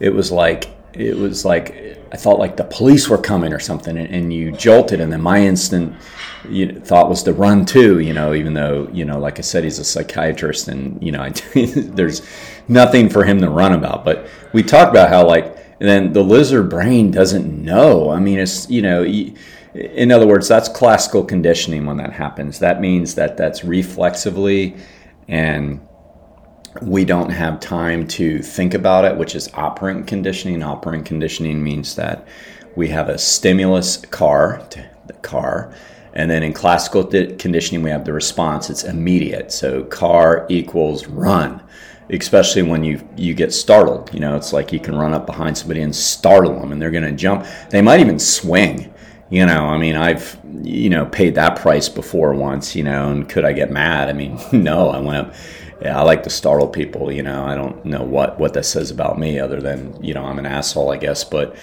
it 0.00 0.10
was 0.10 0.30
like 0.30 0.70
it 0.92 1.16
was 1.16 1.44
like 1.44 1.98
I 2.12 2.16
thought 2.16 2.38
like 2.38 2.56
the 2.56 2.64
police 2.64 3.08
were 3.08 3.18
coming 3.18 3.52
or 3.52 3.58
something, 3.58 3.96
and, 3.96 4.12
and 4.14 4.32
you 4.32 4.52
jolted, 4.52 5.00
and 5.00 5.12
then 5.12 5.20
my 5.20 5.40
instant 5.40 5.94
you 6.48 6.72
know, 6.72 6.80
thought 6.80 7.08
was 7.08 7.22
to 7.24 7.32
run 7.32 7.64
too. 7.64 7.98
You 7.98 8.14
know, 8.14 8.34
even 8.34 8.54
though 8.54 8.88
you 8.92 9.04
know, 9.04 9.18
like 9.18 9.38
I 9.38 9.42
said, 9.42 9.64
he's 9.64 9.78
a 9.78 9.84
psychiatrist, 9.84 10.68
and 10.68 11.02
you 11.02 11.12
know, 11.12 11.22
I, 11.22 11.30
there's 11.54 12.22
nothing 12.68 13.08
for 13.08 13.24
him 13.24 13.40
to 13.40 13.48
run 13.48 13.72
about. 13.72 14.04
But 14.04 14.26
we 14.52 14.62
talked 14.62 14.90
about 14.90 15.08
how 15.08 15.26
like, 15.26 15.44
and 15.80 15.88
then 15.88 16.12
the 16.12 16.22
lizard 16.22 16.70
brain 16.70 17.10
doesn't 17.10 17.46
know. 17.46 18.10
I 18.10 18.18
mean, 18.18 18.38
it's 18.38 18.68
you 18.70 18.82
know. 18.82 19.04
In 19.74 20.12
other 20.12 20.26
words, 20.26 20.46
that's 20.46 20.68
classical 20.68 21.24
conditioning 21.24 21.84
when 21.84 21.96
that 21.96 22.12
happens. 22.12 22.60
That 22.60 22.80
means 22.80 23.16
that 23.16 23.36
that's 23.36 23.64
reflexively 23.64 24.76
and 25.26 25.80
we 26.82 27.04
don't 27.04 27.30
have 27.30 27.60
time 27.60 28.06
to 28.06 28.40
think 28.40 28.74
about 28.74 29.04
it, 29.04 29.16
which 29.16 29.34
is 29.34 29.48
operant 29.54 30.06
conditioning. 30.06 30.62
Operant 30.62 31.06
conditioning 31.06 31.62
means 31.62 31.94
that 31.96 32.26
we 32.76 32.88
have 32.88 33.08
a 33.08 33.18
stimulus 33.18 33.96
car, 33.96 34.66
the 35.06 35.12
car, 35.14 35.72
and 36.14 36.30
then 36.30 36.42
in 36.42 36.52
classical 36.52 37.04
conditioning 37.04 37.82
we 37.82 37.90
have 37.90 38.04
the 38.04 38.12
response. 38.12 38.70
It's 38.70 38.84
immediate. 38.84 39.52
So 39.52 39.84
car 39.84 40.46
equals 40.48 41.06
run, 41.06 41.62
especially 42.10 42.62
when 42.62 42.84
you 42.84 43.06
you 43.16 43.34
get 43.34 43.52
startled. 43.52 44.12
You 44.12 44.20
know, 44.20 44.36
it's 44.36 44.52
like 44.52 44.72
you 44.72 44.80
can 44.80 44.96
run 44.96 45.14
up 45.14 45.26
behind 45.26 45.56
somebody 45.58 45.82
and 45.82 45.94
startle 45.94 46.58
them, 46.58 46.72
and 46.72 46.80
they're 46.80 46.90
going 46.90 47.04
to 47.04 47.12
jump. 47.12 47.46
They 47.70 47.82
might 47.82 48.00
even 48.00 48.18
swing 48.18 48.94
you 49.30 49.46
know, 49.46 49.66
I 49.66 49.78
mean, 49.78 49.96
I've, 49.96 50.38
you 50.62 50.90
know, 50.90 51.06
paid 51.06 51.34
that 51.34 51.56
price 51.56 51.88
before 51.88 52.34
once, 52.34 52.76
you 52.76 52.84
know, 52.84 53.10
and 53.10 53.28
could 53.28 53.44
I 53.44 53.52
get 53.52 53.70
mad? 53.70 54.08
I 54.08 54.12
mean, 54.12 54.38
no, 54.52 54.90
I 54.90 55.00
went 55.00 55.16
up. 55.28 55.34
Yeah, 55.82 55.98
I 55.98 56.02
like 56.02 56.22
to 56.22 56.30
startle 56.30 56.68
people, 56.68 57.10
you 57.10 57.22
know. 57.22 57.44
I 57.44 57.56
don't 57.56 57.84
know 57.84 58.02
what, 58.02 58.38
what 58.38 58.54
that 58.54 58.64
says 58.64 58.92
about 58.92 59.18
me 59.18 59.40
other 59.40 59.60
than, 59.60 60.02
you 60.02 60.14
know, 60.14 60.24
I'm 60.24 60.38
an 60.38 60.46
asshole, 60.46 60.92
I 60.92 60.98
guess. 60.98 61.24
But 61.24 61.56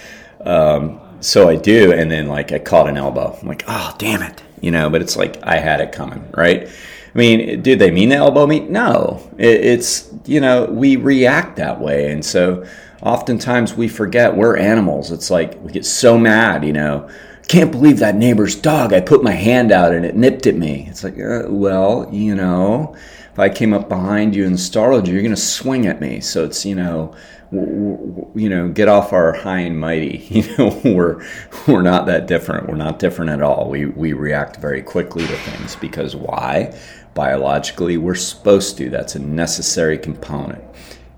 um, 0.44 1.00
so 1.22 1.48
I 1.48 1.56
do. 1.56 1.94
And 1.94 2.12
then, 2.12 2.28
like, 2.28 2.52
I 2.52 2.60
caught 2.60 2.90
an 2.90 2.98
elbow. 2.98 3.38
I'm 3.42 3.48
like, 3.48 3.64
oh, 3.68 3.96
damn 3.98 4.22
it. 4.22 4.44
You 4.60 4.72
know, 4.72 4.90
but 4.90 5.02
it's 5.02 5.16
like 5.16 5.42
I 5.44 5.58
had 5.58 5.80
it 5.80 5.92
coming, 5.92 6.30
right? 6.36 6.70
I 7.14 7.18
mean, 7.18 7.62
did 7.62 7.80
they 7.80 7.92
mean 7.92 8.10
to 8.10 8.16
elbow 8.16 8.48
me? 8.48 8.62
No. 8.62 9.30
It, 9.38 9.66
it's, 9.66 10.10
you 10.26 10.40
know, 10.40 10.66
we 10.66 10.96
react 10.96 11.58
that 11.58 11.80
way. 11.80 12.12
And 12.12 12.24
so 12.24 12.66
oftentimes 13.02 13.74
we 13.74 13.88
forget 13.88 14.36
we're 14.36 14.58
animals. 14.58 15.12
It's 15.12 15.30
like 15.30 15.62
we 15.62 15.72
get 15.72 15.86
so 15.86 16.18
mad, 16.18 16.64
you 16.64 16.74
know 16.74 17.10
can't 17.52 17.72
believe 17.72 18.00
that 18.00 18.16
neighbor's 18.16 18.56
dog. 18.56 18.94
I 18.94 19.02
put 19.02 19.24
my 19.24 19.34
hand 19.34 19.74
out 19.74 19.92
and 19.92 20.06
it 20.06 20.16
nipped 20.16 20.48
at 20.48 20.56
me. 20.56 20.86
It's 20.90 21.04
like, 21.04 21.20
uh, 21.20 21.44
well, 21.50 22.08
you 22.10 22.34
know, 22.34 22.96
if 23.30 23.38
I 23.38 23.50
came 23.50 23.74
up 23.74 23.90
behind 23.90 24.34
you 24.34 24.46
and 24.46 24.58
startled 24.58 25.06
you, 25.06 25.14
you're 25.14 25.22
going 25.22 25.36
to 25.36 25.42
swing 25.42 25.86
at 25.86 26.00
me. 26.00 26.22
So 26.22 26.46
it's, 26.46 26.66
you 26.66 26.76
know, 26.76 27.14
you 27.52 28.48
know, 28.50 28.70
get 28.70 28.88
off 28.88 29.12
our 29.12 29.34
high 29.34 29.60
and 29.60 29.80
mighty. 29.80 30.18
You 30.32 30.58
know, 30.58 30.82
we're 30.86 31.26
we're 31.68 31.82
not 31.82 32.06
that 32.06 32.26
different. 32.26 32.70
We're 32.70 32.76
not 32.76 33.00
different 33.00 33.32
at 33.32 33.42
all. 33.42 33.70
We 33.70 33.86
we 33.86 34.14
react 34.14 34.58
very 34.58 34.82
quickly 34.82 35.28
to 35.28 35.36
things 35.36 35.76
because 35.76 36.16
why? 36.16 36.78
Biologically, 37.14 37.98
we're 37.98 38.16
supposed 38.16 38.78
to. 38.78 38.90
That's 38.90 39.16
a 39.16 39.20
necessary 39.20 39.98
component. 39.98 40.64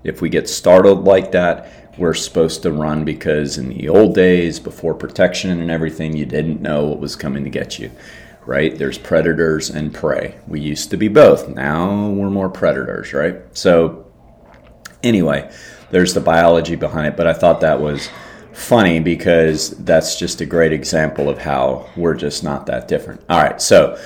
If 0.02 0.20
we 0.20 0.28
get 0.28 0.48
startled 0.48 1.04
like 1.04 1.32
that, 1.32 1.70
we're 1.96 2.14
supposed 2.14 2.62
to 2.62 2.72
run 2.72 3.04
because 3.04 3.56
in 3.56 3.68
the 3.68 3.88
old 3.88 4.14
days, 4.14 4.58
before 4.58 4.94
protection 4.94 5.60
and 5.60 5.70
everything, 5.70 6.16
you 6.16 6.26
didn't 6.26 6.60
know 6.60 6.86
what 6.86 6.98
was 6.98 7.14
coming 7.14 7.44
to 7.44 7.50
get 7.50 7.78
you, 7.78 7.90
right? 8.44 8.76
There's 8.76 8.98
predators 8.98 9.70
and 9.70 9.94
prey. 9.94 10.34
We 10.48 10.60
used 10.60 10.90
to 10.90 10.96
be 10.96 11.08
both. 11.08 11.48
Now 11.48 12.08
we're 12.08 12.30
more 12.30 12.48
predators, 12.50 13.12
right? 13.14 13.36
So, 13.56 14.06
anyway, 15.02 15.50
there's 15.90 16.14
the 16.14 16.20
biology 16.20 16.76
behind 16.76 17.06
it, 17.06 17.16
but 17.16 17.26
I 17.26 17.32
thought 17.32 17.60
that 17.60 17.80
was 17.80 18.08
funny 18.52 19.00
because 19.00 19.70
that's 19.70 20.18
just 20.18 20.40
a 20.40 20.46
great 20.46 20.72
example 20.72 21.28
of 21.28 21.38
how 21.38 21.88
we're 21.96 22.14
just 22.14 22.44
not 22.44 22.66
that 22.66 22.88
different. 22.88 23.20
All 23.28 23.42
right, 23.42 23.60
so 23.60 23.98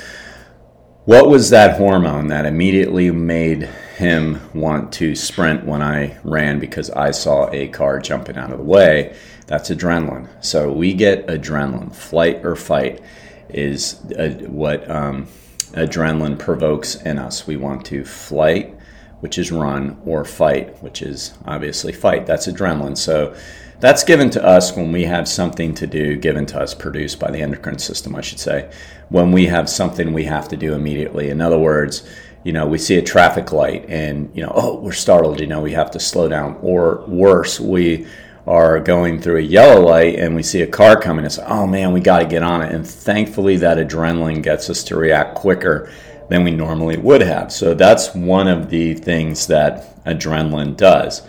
what 1.05 1.29
was 1.29 1.51
that 1.51 1.79
hormone 1.79 2.27
that 2.29 2.45
immediately 2.45 3.11
made 3.11 3.63
him 3.97 4.41
want 4.53 4.93
to 4.93 5.15
sprint 5.15 5.65
when 5.65 5.81
I 5.81 6.19
ran 6.23 6.59
because 6.59 6.91
I 6.91 7.13
saw 7.13 7.49
a 7.51 7.69
car 7.69 7.99
jumping 7.99 8.37
out 8.37 8.53
of 8.53 8.59
the 8.59 8.65
way? 8.65 9.17
That's 9.47 9.71
adrenaline. 9.71 10.29
So 10.45 10.71
we 10.71 10.93
get 10.93 11.27
adrenaline. 11.27 11.95
Flight 11.95 12.45
or 12.45 12.55
fight 12.55 13.01
is 13.49 13.99
a, 14.19 14.33
what 14.49 14.89
um, 14.91 15.27
adrenaline 15.73 16.39
provokes 16.39 16.97
in 16.97 17.19
us. 17.19 17.47
We 17.47 17.57
want 17.57 17.87
to 17.87 18.05
flight, 18.05 18.78
which 19.21 19.39
is 19.39 19.51
run, 19.51 20.01
or 20.05 20.25
fight, 20.25 20.83
which 20.83 21.03
is 21.03 21.35
obviously 21.45 21.93
fight. 21.93 22.27
That's 22.27 22.47
adrenaline. 22.47 22.97
So 22.97 23.37
that's 23.81 24.03
given 24.05 24.31
to 24.31 24.45
us 24.45 24.77
when 24.77 24.93
we 24.93 25.05
have 25.05 25.29
something 25.29 25.75
to 25.75 25.87
do, 25.87 26.17
given 26.17 26.47
to 26.47 26.61
us, 26.61 26.75
produced 26.75 27.21
by 27.21 27.31
the 27.31 27.41
endocrine 27.41 27.79
system, 27.79 28.15
I 28.17 28.21
should 28.21 28.41
say, 28.41 28.71
when 29.09 29.33
we 29.33 29.47
have 29.47 29.69
something 29.69 30.13
we 30.13 30.25
have 30.25 30.49
to 30.49 30.57
do 30.57 30.75
immediately. 30.75 31.31
In 31.31 31.41
other 31.41 31.59
words, 31.59 32.09
you 32.45 32.53
know, 32.53 32.67
we 32.67 32.79
see 32.79 32.97
a 32.97 33.03
traffic 33.03 33.53
light 33.53 33.85
and, 33.89 34.31
you 34.35 34.43
know, 34.43 34.53
oh, 34.55 34.81
we're 34.81 34.93
startled, 34.93 35.41
you 35.41 35.47
know, 35.47 35.61
we 35.61 35.73
have 35.73 35.91
to 35.93 36.01
slow 36.01 36.29
down. 36.29 36.59
Or 36.63 37.05
worse, 37.07 37.61
we 37.61 38.07
are 38.47 38.81
going 38.81 39.21
through 39.21 39.37
a 39.37 39.43
yellow 39.43 39.85
light 39.85 40.19
and 40.19 40.35
we 40.35 40.43
see 40.43 40.63
a 40.63 40.67
car 40.67 40.99
coming 40.99 41.29
say, 41.29 41.45
oh 41.47 41.67
man, 41.67 41.93
we 41.93 42.01
got 42.01 42.21
to 42.21 42.25
get 42.25 42.43
on 42.43 42.63
it. 42.63 42.73
And 42.73 42.87
thankfully, 42.87 43.59
that 43.59 43.77
adrenaline 43.77 44.43
gets 44.43 44.71
us 44.71 44.83
to 44.85 44.97
react 44.97 45.35
quicker 45.35 45.93
than 46.29 46.45
we 46.45 46.51
normally 46.51 46.97
would 46.97 47.23
have. 47.23 47.53
So 47.53 47.75
that's 47.75 48.15
one 48.15 48.49
of 48.49 48.71
the 48.71 48.95
things 48.95 49.47
that 49.47 50.05
adrenaline 50.05 50.77
does. 50.77 51.23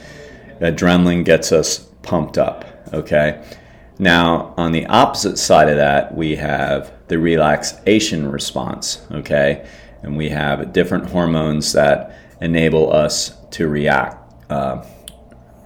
Adrenaline 0.60 1.24
gets 1.26 1.52
us 1.52 1.80
pumped 2.02 2.38
up. 2.38 2.66
Okay. 2.94 3.44
Now, 3.98 4.54
on 4.58 4.72
the 4.72 4.86
opposite 4.86 5.38
side 5.38 5.68
of 5.70 5.76
that, 5.76 6.16
we 6.16 6.38
have 6.38 6.92
the 7.10 7.20
relaxation 7.20 8.32
response, 8.32 9.06
okay? 9.12 9.68
And 10.04 10.16
we 10.16 10.30
have 10.30 10.72
different 10.72 11.10
hormones 11.10 11.74
that 11.74 12.16
enable 12.40 12.94
us 12.94 13.36
to 13.52 13.68
react, 13.68 14.18
uh, 14.50 14.86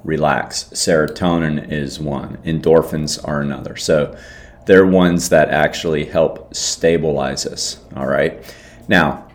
relax. 0.03 0.63
Serotonin 0.73 1.71
is 1.71 1.99
one, 1.99 2.37
endorphins 2.37 3.19
are 3.27 3.41
another. 3.41 3.75
So 3.75 4.17
they're 4.65 4.85
ones 4.85 5.29
that 5.29 5.49
actually 5.49 6.05
help 6.05 6.55
stabilize 6.55 7.45
us, 7.45 7.79
all 7.95 8.07
right? 8.07 8.43
Now, 8.87 9.27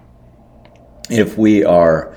if 1.10 1.38
we 1.38 1.64
are 1.64 2.14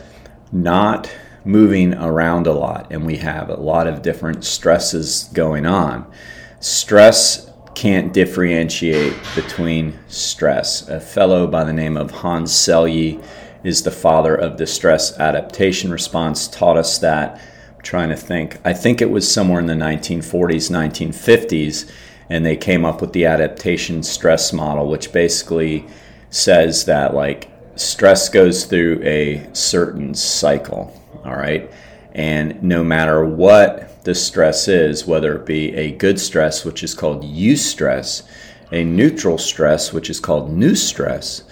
not 0.51 1.09
moving 1.45 1.93
around 1.93 2.45
a 2.45 2.53
lot 2.53 2.91
and 2.91 3.05
we 3.05 3.17
have 3.17 3.49
a 3.49 3.55
lot 3.55 3.87
of 3.87 4.01
different 4.01 4.43
stresses 4.43 5.29
going 5.33 5.65
on, 5.65 6.11
stress 6.59 7.49
can't 7.73 8.13
differentiate 8.13 9.15
between 9.33 9.97
stress. 10.07 10.87
A 10.89 10.99
fellow 10.99 11.47
by 11.47 11.63
the 11.63 11.73
name 11.73 11.97
of 11.97 12.11
Hans 12.11 12.51
Selye 12.51 13.23
is 13.63 13.83
the 13.83 13.91
father 13.91 14.35
of 14.35 14.57
the 14.57 14.67
stress 14.67 15.17
adaptation 15.19 15.91
response, 15.91 16.47
taught 16.47 16.77
us 16.77 16.97
that. 16.99 17.39
I'm 17.75 17.81
trying 17.81 18.09
to 18.09 18.15
think, 18.15 18.59
I 18.65 18.73
think 18.73 19.01
it 19.01 19.09
was 19.09 19.31
somewhere 19.31 19.59
in 19.59 19.67
the 19.67 19.73
1940s, 19.73 20.69
1950s, 20.69 21.89
and 22.29 22.45
they 22.45 22.57
came 22.57 22.83
up 22.85 23.01
with 23.01 23.13
the 23.13 23.25
adaptation 23.25 24.03
stress 24.03 24.51
model, 24.51 24.87
which 24.87 25.11
basically 25.11 25.87
says 26.31 26.85
that 26.85 27.13
like 27.13 27.51
stress 27.75 28.29
goes 28.29 28.65
through 28.65 29.01
a 29.03 29.47
certain 29.53 30.15
cycle, 30.15 30.99
all 31.23 31.35
right? 31.35 31.71
And 32.13 32.61
no 32.63 32.83
matter 32.83 33.23
what 33.23 34.03
the 34.03 34.15
stress 34.15 34.67
is, 34.67 35.05
whether 35.05 35.35
it 35.35 35.45
be 35.45 35.75
a 35.75 35.91
good 35.91 36.19
stress, 36.19 36.65
which 36.65 36.83
is 36.83 36.93
called 36.93 37.23
eustress, 37.23 38.23
a 38.71 38.83
neutral 38.83 39.37
stress, 39.37 39.93
which 39.93 40.09
is 40.09 40.19
called 40.19 40.51
new 40.51 40.75
stress, 40.75 41.43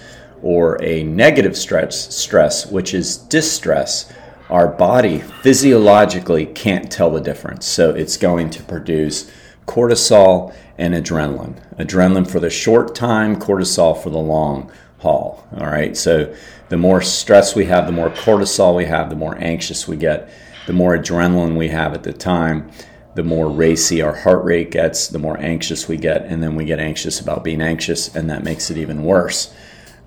or 0.42 0.82
a 0.82 1.04
negative 1.04 1.58
stress, 1.58 2.16
stress, 2.16 2.66
which 2.66 2.94
is 2.94 3.18
distress, 3.18 4.12
our 4.50 4.68
body 4.68 5.20
physiologically 5.44 6.46
can't 6.46 6.92
tell 6.92 7.12
the 7.12 7.22
difference. 7.22 7.66
So 7.66 7.92
it's 7.92 8.18
going 8.18 8.50
to 8.52 8.64
produce 8.64 9.30
cortisol 9.70 10.54
and 10.80 10.96
adrenaline. 10.96 11.56
Adrenaline 11.78 12.30
for 12.30 12.40
the 12.40 12.50
short 12.50 12.96
time, 12.96 13.36
cortisol 13.36 14.02
for 14.02 14.10
the 14.10 14.18
long 14.18 14.72
haul. 14.98 15.48
All 15.56 15.68
right. 15.68 15.96
So 15.96 16.34
the 16.70 16.78
more 16.78 17.02
stress 17.02 17.56
we 17.56 17.66
have, 17.66 17.86
the 17.86 17.92
more 17.92 18.10
cortisol 18.10 18.76
we 18.76 18.86
have, 18.86 19.12
the 19.12 19.16
more 19.16 19.38
anxious 19.40 19.88
we 19.88 19.96
get, 19.96 20.30
the 20.66 20.74
more 20.74 20.98
adrenaline 20.98 21.56
we 21.56 21.68
have 21.68 21.94
at 21.94 22.04
the 22.04 22.14
time, 22.14 22.72
the 23.14 23.24
more 23.24 23.48
racy 23.48 24.02
our 24.02 24.16
heart 24.16 24.44
rate 24.44 24.72
gets, 24.72 25.08
the 25.08 25.20
more 25.20 25.38
anxious 25.40 25.88
we 25.88 25.98
get, 25.98 26.26
and 26.26 26.42
then 26.42 26.56
we 26.56 26.66
get 26.66 26.80
anxious 26.80 27.20
about 27.20 27.44
being 27.44 27.62
anxious, 27.62 28.16
and 28.16 28.30
that 28.30 28.44
makes 28.44 28.72
it 28.72 28.78
even 28.78 29.04
worse. 29.04 29.54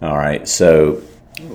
All 0.00 0.16
right. 0.16 0.48
So 0.48 1.02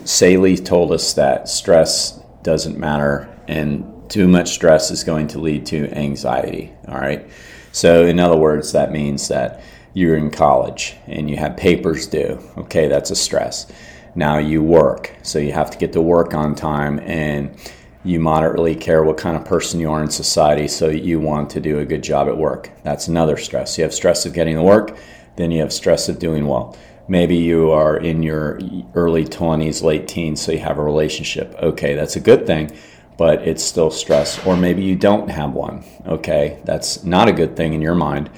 Selye 0.04 0.64
told 0.64 0.92
us 0.92 1.14
that 1.14 1.50
stress 1.50 2.20
doesn't 2.44 2.78
matter, 2.78 3.28
and 3.48 4.10
too 4.10 4.28
much 4.28 4.52
stress 4.52 4.92
is 4.92 5.04
going 5.04 5.28
to 5.28 5.40
lead 5.40 5.66
to 5.68 5.92
anxiety. 5.92 6.72
All 6.88 7.00
right. 7.00 7.28
So, 7.78 8.08
in 8.08 8.20
other 8.20 8.38
words, 8.38 8.72
that 8.72 8.92
means 8.92 9.28
that 9.28 9.62
you're 9.94 10.18
in 10.18 10.32
college 10.32 10.96
and 11.06 11.30
you 11.30 11.38
have 11.38 11.56
papers 11.56 12.08
due. 12.08 12.40
Okay, 12.58 12.88
that's 12.88 13.12
a 13.12 13.16
stress. 13.16 13.72
Now 14.16 14.40
you 14.40 14.64
work, 14.64 15.16
so 15.22 15.38
you 15.38 15.52
have 15.52 15.70
to 15.70 15.78
get 15.78 15.94
to 15.94 16.02
work 16.02 16.34
on 16.34 16.56
time 16.56 17.00
and 17.02 17.56
you 18.04 18.20
moderately 18.20 18.74
care 18.74 19.04
what 19.04 19.20
kind 19.20 19.38
of 19.38 19.46
person 19.46 19.80
you 19.80 19.92
are 19.92 20.02
in 20.02 20.10
society, 20.10 20.68
so 20.68 20.90
you 20.90 21.20
want 21.20 21.52
to 21.52 21.60
do 21.60 21.78
a 21.78 21.86
good 21.86 22.02
job 22.02 22.28
at 22.28 22.36
work. 22.36 22.72
That's 22.82 23.08
another 23.08 23.38
stress. 23.38 23.78
You 23.78 23.84
have 23.84 23.94
stress 23.94 24.26
of 24.26 24.34
getting 24.34 24.56
to 24.56 24.64
work, 24.64 24.98
then 25.36 25.52
you 25.52 25.62
have 25.62 25.72
stress 25.72 26.10
of 26.10 26.18
doing 26.18 26.48
well. 26.48 26.76
Maybe 27.08 27.36
you 27.36 27.70
are 27.70 27.96
in 27.96 28.24
your 28.24 28.60
early 28.96 29.24
20s, 29.24 29.84
late 29.84 30.08
teens, 30.08 30.42
so 30.42 30.52
you 30.52 30.60
have 30.60 30.80
a 30.80 30.84
relationship. 30.84 31.54
Okay, 31.62 31.94
that's 31.94 32.16
a 32.16 32.22
good 32.22 32.48
thing, 32.48 32.72
but 33.18 33.48
it's 33.48 33.64
still 33.64 33.90
stress. 33.90 34.46
Or 34.46 34.56
maybe 34.56 34.84
you 34.84 34.96
don't 34.96 35.30
have 35.30 35.54
one. 35.54 35.84
Okay, 36.06 36.60
that's 36.66 37.04
not 37.04 37.28
a 37.28 37.34
good 37.34 37.56
thing 37.56 37.74
in 37.74 37.82
your 37.82 37.96
mind. 37.96 38.30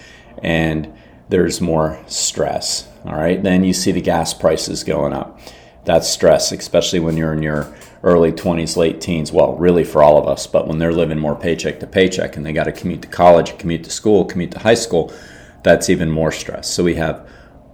And 0.42 0.94
there's 1.28 1.62
more 1.62 2.00
stress. 2.08 2.88
All 3.06 3.16
right, 3.16 3.42
then 3.42 3.64
you 3.64 3.74
see 3.74 3.92
the 3.92 4.02
gas 4.02 4.34
prices 4.34 4.84
going 4.84 5.14
up. 5.14 5.40
That's 5.86 6.10
stress, 6.10 6.52
especially 6.52 7.00
when 7.00 7.18
you're 7.18 7.34
in 7.34 7.42
your 7.42 7.74
early 8.04 8.32
20s, 8.32 8.78
late 8.78 9.02
teens. 9.02 9.32
Well, 9.32 9.56
really 9.56 9.84
for 9.84 10.04
all 10.04 10.18
of 10.18 10.28
us, 10.28 10.48
but 10.48 10.68
when 10.68 10.80
they're 10.80 10.94
living 10.94 11.18
more 11.18 11.36
paycheck 11.36 11.80
to 11.80 11.88
paycheck 11.88 12.36
and 12.36 12.46
they 12.46 12.54
got 12.54 12.66
to 12.66 12.72
commute 12.72 13.02
to 13.04 13.08
college, 13.08 13.58
commute 13.58 13.84
to 13.86 13.90
school, 13.90 14.26
commute 14.26 14.52
to 14.52 14.60
high 14.60 14.76
school, 14.76 15.14
that's 15.64 15.90
even 15.90 16.10
more 16.10 16.32
stress. 16.32 16.70
So 16.70 16.84
we 16.84 16.96
have 16.96 17.28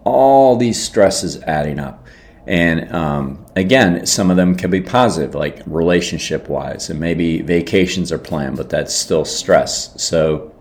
all 0.04 0.56
these 0.56 0.82
stresses 0.82 1.41
adding 1.44 1.80
up. 1.80 2.05
And 2.47 2.91
um, 2.91 3.45
again, 3.55 4.05
some 4.05 4.29
of 4.29 4.38
them 4.38 4.55
can 4.55 4.69
be 4.69 4.81
positive, 4.81 5.34
like 5.34 5.62
relationship 5.65 6.47
wise, 6.47 6.89
and 6.89 6.99
maybe 6.99 7.41
vacations 7.41 8.12
are 8.12 8.19
planned, 8.19 8.58
but 8.58 8.69
that's 8.69 8.93
still 8.93 9.25
stress. 9.25 10.01
So 10.01 10.53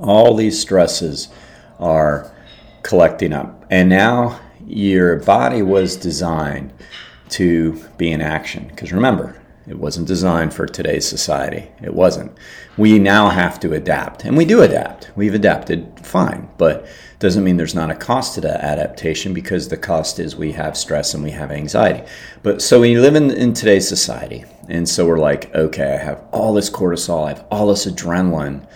all 0.00 0.34
these 0.34 0.60
stresses 0.60 1.28
are 1.78 2.30
collecting 2.82 3.32
up. 3.32 3.64
And 3.70 3.88
now 3.88 4.40
your 4.66 5.16
body 5.16 5.62
was 5.62 5.96
designed 5.96 6.72
to 7.30 7.82
be 7.96 8.12
in 8.12 8.20
action. 8.20 8.66
Because 8.68 8.92
remember, 8.92 9.41
it 9.66 9.78
wasn't 9.78 10.08
designed 10.08 10.52
for 10.52 10.66
today's 10.66 11.06
society. 11.06 11.70
It 11.80 11.94
wasn't. 11.94 12.36
We 12.76 12.98
now 12.98 13.28
have 13.28 13.60
to 13.60 13.74
adapt, 13.74 14.24
and 14.24 14.36
we 14.36 14.44
do 14.44 14.62
adapt. 14.62 15.10
We've 15.14 15.34
adapted 15.34 16.00
fine, 16.04 16.48
but 16.58 16.86
doesn't 17.20 17.44
mean 17.44 17.56
there's 17.56 17.74
not 17.74 17.90
a 17.90 17.94
cost 17.94 18.34
to 18.34 18.40
that 18.40 18.60
adaptation 18.60 19.32
because 19.32 19.68
the 19.68 19.76
cost 19.76 20.18
is 20.18 20.34
we 20.34 20.52
have 20.52 20.76
stress 20.76 21.14
and 21.14 21.22
we 21.22 21.30
have 21.30 21.52
anxiety. 21.52 22.04
But 22.42 22.60
so 22.60 22.80
we 22.80 22.98
live 22.98 23.14
in, 23.14 23.30
in 23.30 23.52
today's 23.52 23.86
society, 23.86 24.44
and 24.68 24.88
so 24.88 25.06
we're 25.06 25.20
like, 25.20 25.54
okay, 25.54 25.94
I 25.94 26.04
have 26.04 26.24
all 26.32 26.52
this 26.52 26.68
cortisol, 26.68 27.26
I 27.26 27.28
have 27.28 27.46
all 27.50 27.68
this 27.68 27.86
adrenaline, 27.86 28.66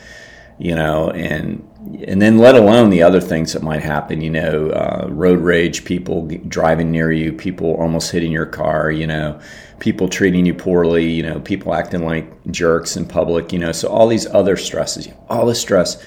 you 0.58 0.76
know, 0.76 1.10
and 1.10 1.68
and 2.06 2.20
then 2.20 2.38
let 2.38 2.54
alone 2.54 2.90
the 2.90 3.02
other 3.02 3.20
things 3.20 3.52
that 3.52 3.62
might 3.62 3.82
happen 3.82 4.20
you 4.20 4.30
know 4.30 4.70
uh, 4.70 5.06
road 5.08 5.38
rage 5.38 5.84
people 5.84 6.26
driving 6.48 6.90
near 6.90 7.12
you 7.12 7.32
people 7.32 7.74
almost 7.74 8.10
hitting 8.10 8.32
your 8.32 8.46
car 8.46 8.90
you 8.90 9.06
know 9.06 9.40
people 9.78 10.08
treating 10.08 10.46
you 10.46 10.54
poorly 10.54 11.10
you 11.10 11.22
know 11.22 11.40
people 11.40 11.74
acting 11.74 12.04
like 12.04 12.26
jerks 12.50 12.96
in 12.96 13.06
public 13.06 13.52
you 13.52 13.58
know 13.58 13.72
so 13.72 13.88
all 13.88 14.08
these 14.08 14.26
other 14.26 14.56
stresses 14.56 15.08
all 15.28 15.46
this 15.46 15.60
stress 15.60 16.02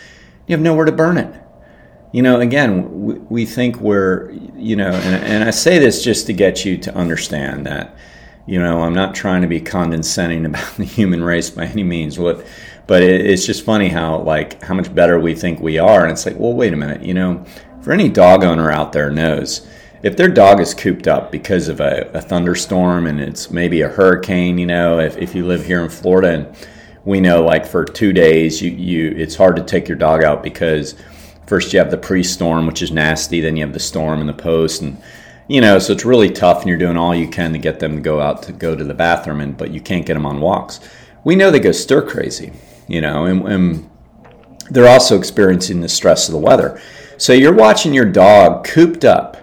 you 0.47 0.53
have 0.53 0.61
nowhere 0.61 0.85
to 0.85 0.91
burn 0.91 1.19
it. 1.19 1.31
You 2.11 2.23
know 2.23 2.39
again 2.39 3.03
we, 3.03 3.13
we 3.13 3.45
think 3.45 3.77
we're 3.77 4.31
you 4.55 4.75
know 4.75 4.89
and, 4.89 5.23
and 5.23 5.43
i 5.43 5.51
say 5.51 5.77
this 5.77 6.03
just 6.03 6.25
to 6.25 6.33
get 6.33 6.65
you 6.65 6.77
to 6.79 6.95
understand 6.95 7.67
that 7.67 7.95
you 8.47 8.59
know 8.59 8.81
i'm 8.81 8.95
not 8.95 9.13
trying 9.13 9.43
to 9.43 9.47
be 9.47 9.61
condescending 9.61 10.45
about 10.47 10.75
the 10.77 10.85
human 10.85 11.23
race 11.23 11.51
by 11.51 11.65
any 11.65 11.83
means 11.83 12.17
what 12.17 12.43
but 12.89 13.03
it, 13.03 13.23
it's 13.23 13.45
just 13.45 13.63
funny 13.63 13.89
how 13.89 14.17
like 14.23 14.59
how 14.63 14.73
much 14.73 14.93
better 14.95 15.19
we 15.19 15.35
think 15.35 15.59
we 15.59 15.77
are. 15.77 16.01
And 16.01 16.11
it's 16.11 16.25
like 16.25 16.39
well 16.39 16.53
wait 16.53 16.73
a 16.73 16.75
minute 16.75 17.03
you 17.03 17.13
know 17.13 17.45
for 17.81 17.93
any 17.93 18.09
dog 18.09 18.43
owner 18.43 18.71
out 18.71 18.91
there 18.91 19.11
knows 19.11 19.67
if 20.01 20.15
their 20.15 20.27
dog 20.27 20.59
is 20.59 20.73
cooped 20.73 21.07
up 21.07 21.31
because 21.31 21.67
of 21.67 21.79
a, 21.79 22.09
a 22.13 22.21
thunderstorm 22.21 23.07
and 23.07 23.19
it's 23.19 23.51
maybe 23.51 23.81
a 23.81 23.89
hurricane 23.89 24.57
you 24.57 24.65
know 24.65 24.99
if, 24.99 25.17
if 25.17 25.35
you 25.35 25.45
live 25.45 25.65
here 25.65 25.83
in 25.83 25.89
florida 25.89 26.29
and 26.29 26.67
we 27.05 27.19
know 27.19 27.43
like 27.43 27.65
for 27.65 27.85
two 27.85 28.13
days 28.13 28.61
you, 28.61 28.71
you 28.71 29.13
it's 29.17 29.35
hard 29.35 29.55
to 29.55 29.63
take 29.63 29.87
your 29.87 29.97
dog 29.97 30.23
out 30.23 30.43
because 30.43 30.95
first 31.47 31.73
you 31.73 31.79
have 31.79 31.91
the 31.91 31.97
pre-storm 31.97 32.67
which 32.67 32.81
is 32.81 32.91
nasty 32.91 33.41
then 33.41 33.55
you 33.55 33.63
have 33.63 33.73
the 33.73 33.79
storm 33.79 34.19
and 34.19 34.29
the 34.29 34.33
post 34.33 34.81
and 34.81 35.01
you 35.47 35.61
know 35.61 35.79
so 35.79 35.93
it's 35.93 36.05
really 36.05 36.29
tough 36.29 36.59
and 36.61 36.69
you're 36.69 36.77
doing 36.77 36.97
all 36.97 37.15
you 37.15 37.27
can 37.27 37.51
to 37.51 37.59
get 37.59 37.79
them 37.79 37.95
to 37.95 38.01
go 38.01 38.19
out 38.19 38.43
to 38.43 38.51
go 38.51 38.75
to 38.75 38.83
the 38.83 38.93
bathroom 38.93 39.41
and 39.41 39.57
but 39.57 39.71
you 39.71 39.81
can't 39.81 40.05
get 40.05 40.13
them 40.13 40.25
on 40.25 40.39
walks 40.39 40.79
we 41.23 41.35
know 41.35 41.51
they 41.51 41.59
go 41.59 41.71
stir 41.71 42.01
crazy 42.01 42.51
you 42.89 42.99
know, 42.99 43.25
and, 43.25 43.47
and 43.47 43.89
they're 44.69 44.89
also 44.89 45.17
experiencing 45.17 45.79
the 45.79 45.87
stress 45.87 46.27
of 46.27 46.33
the 46.33 46.39
weather. 46.39 46.81
So 47.17 47.31
you're 47.31 47.53
watching 47.53 47.93
your 47.93 48.05
dog 48.05 48.65
cooped 48.65 49.05
up 49.05 49.37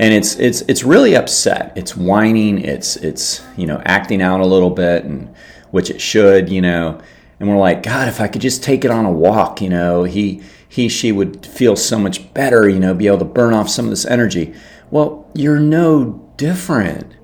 and 0.00 0.14
it's 0.14 0.34
it's 0.36 0.62
it's 0.62 0.82
really 0.82 1.14
upset. 1.14 1.74
It's 1.76 1.94
whining, 1.94 2.58
it's 2.58 2.96
it's 2.96 3.44
you 3.58 3.66
know, 3.66 3.82
acting 3.84 4.22
out 4.22 4.40
a 4.40 4.46
little 4.46 4.70
bit 4.70 5.04
and 5.04 5.32
which 5.72 5.90
it 5.90 6.00
should, 6.00 6.48
you 6.48 6.62
know. 6.62 6.98
And 7.38 7.48
we're 7.48 7.58
like, 7.58 7.82
God, 7.82 8.08
if 8.08 8.18
I 8.18 8.26
could 8.26 8.40
just 8.40 8.62
take 8.62 8.86
it 8.86 8.90
on 8.90 9.04
a 9.04 9.12
walk, 9.12 9.60
you 9.60 9.68
know, 9.68 10.04
he 10.04 10.42
he 10.66 10.88
she 10.88 11.12
would 11.12 11.44
feel 11.44 11.76
so 11.76 11.98
much 11.98 12.32
better, 12.32 12.66
you 12.66 12.80
know, 12.80 12.94
be 12.94 13.08
able 13.08 13.18
to 13.18 13.26
burn 13.26 13.52
off 13.52 13.68
some 13.68 13.84
of 13.84 13.90
this 13.90 14.06
energy. 14.06 14.54
Well, 14.90 15.30
you're 15.34 15.60
no 15.60 16.26
different. 16.38 17.14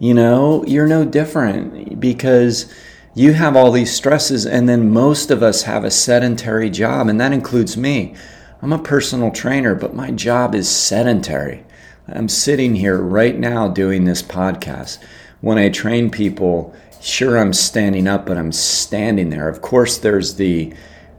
You 0.00 0.14
know, 0.14 0.64
you're 0.66 0.88
no 0.88 1.04
different 1.04 2.00
because 2.00 2.72
you 3.14 3.34
have 3.34 3.54
all 3.54 3.70
these 3.70 3.94
stresses, 3.94 4.44
and 4.44 4.68
then 4.68 4.90
most 4.92 5.30
of 5.30 5.44
us 5.44 5.62
have 5.62 5.84
a 5.84 5.90
sedentary 5.90 6.68
job, 6.68 7.06
and 7.06 7.20
that 7.20 7.32
includes 7.32 7.76
me. 7.76 8.16
I'm 8.60 8.72
a 8.72 8.78
personal 8.78 9.30
trainer, 9.30 9.76
but 9.76 9.94
my 9.94 10.10
job 10.10 10.56
is 10.56 10.68
sedentary. 10.68 11.64
I'm 12.10 12.28
sitting 12.28 12.74
here 12.74 12.96
right 12.98 13.38
now 13.38 13.68
doing 13.68 14.04
this 14.04 14.22
podcast. 14.22 14.98
When 15.40 15.58
I 15.58 15.68
train 15.68 16.10
people, 16.10 16.74
sure, 17.02 17.36
I'm 17.36 17.52
standing 17.52 18.08
up, 18.08 18.24
but 18.24 18.38
I'm 18.38 18.52
standing 18.52 19.28
there. 19.30 19.48
Of 19.48 19.60
course, 19.60 19.98
there's 19.98 20.36
the 20.36 20.72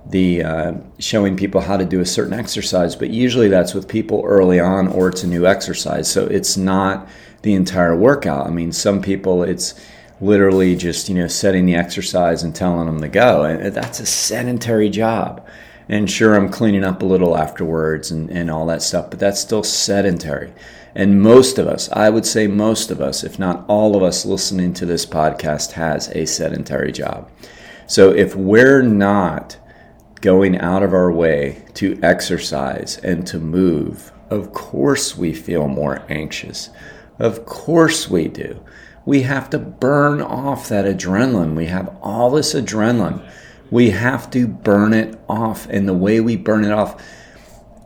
the 0.08 0.42
uh, 0.42 0.74
showing 0.98 1.38
people 1.38 1.62
how 1.62 1.78
to 1.78 1.86
do 1.86 2.00
a 2.00 2.06
certain 2.06 2.34
exercise, 2.34 2.96
but 2.96 3.12
usually 3.12 3.48
that's 3.48 3.76
with 3.76 3.88
people 3.88 4.24
early 4.26 4.60
on 4.60 4.88
or 4.88 5.10
it's 5.10 5.24
a 5.24 5.28
new 5.28 5.46
exercise. 5.46 6.10
So 6.10 6.26
it's 6.26 6.58
not 6.58 7.08
the 7.44 7.54
entire 7.54 7.96
workout. 7.96 8.48
I 8.48 8.50
mean, 8.50 8.72
some 8.72 9.02
people 9.04 9.44
it's 9.44 9.80
literally 10.20 10.76
just 10.76 11.08
you 11.08 11.16
know 11.16 11.28
setting 11.28 11.68
the 11.68 11.76
exercise 11.76 12.42
and 12.42 12.56
telling 12.56 12.88
them 12.88 13.02
to 13.02 13.08
go, 13.08 13.44
and 13.44 13.74
that's 13.76 14.00
a 14.00 14.06
sedentary 14.08 14.90
job. 14.90 15.46
And 15.90 16.10
sure, 16.10 16.36
I'm 16.36 16.50
cleaning 16.50 16.84
up 16.84 17.02
a 17.02 17.06
little 17.06 17.36
afterwards 17.36 18.12
and, 18.12 18.30
and 18.30 18.52
all 18.52 18.68
that 18.68 18.84
stuff, 18.84 19.10
but 19.10 19.20
that's 19.20 19.42
still 19.42 19.64
sedentary. 19.64 20.54
And 20.94 21.22
most 21.22 21.58
of 21.58 21.68
us, 21.68 21.90
I 21.92 22.10
would 22.10 22.28
say 22.28 22.46
most 22.46 22.92
of 22.92 23.02
us, 23.02 23.24
if 23.24 23.40
not 23.40 23.66
all 23.68 23.96
of 23.96 24.04
us 24.04 24.26
listening 24.26 24.74
to 24.76 24.86
this 24.86 25.06
podcast, 25.06 25.72
has 25.72 26.10
a 26.10 26.26
sedentary 26.26 26.92
job. 26.92 27.30
So 27.88 28.12
if 28.12 28.36
we're 28.36 28.84
not 28.84 29.58
going 30.22 30.60
out 30.60 30.84
of 30.84 30.94
our 30.94 31.12
way 31.12 31.66
to 31.76 32.00
exercise 32.04 32.98
and 33.00 33.26
to 33.26 33.40
move, 33.40 34.12
of 34.30 34.54
course 34.54 35.18
we 35.18 35.34
feel 35.34 35.68
more 35.68 36.06
anxious. 36.08 36.70
Of 37.18 37.46
course 37.46 38.10
we 38.10 38.28
do. 38.28 38.64
We 39.06 39.24
have 39.24 39.50
to 39.52 39.58
burn 39.58 40.22
off 40.22 40.70
that 40.70 40.86
adrenaline. 40.86 41.56
We 41.56 41.66
have 41.66 41.98
all 42.02 42.30
this 42.30 42.54
adrenaline. 42.54 43.28
We 43.72 43.92
have 43.92 44.30
to 44.32 44.48
burn 44.48 44.94
it 44.94 45.20
off. 45.28 45.68
And 45.70 45.88
the 45.88 45.94
way 45.94 46.20
we 46.20 46.36
burn 46.36 46.64
it 46.64 46.72
off, 46.72 47.04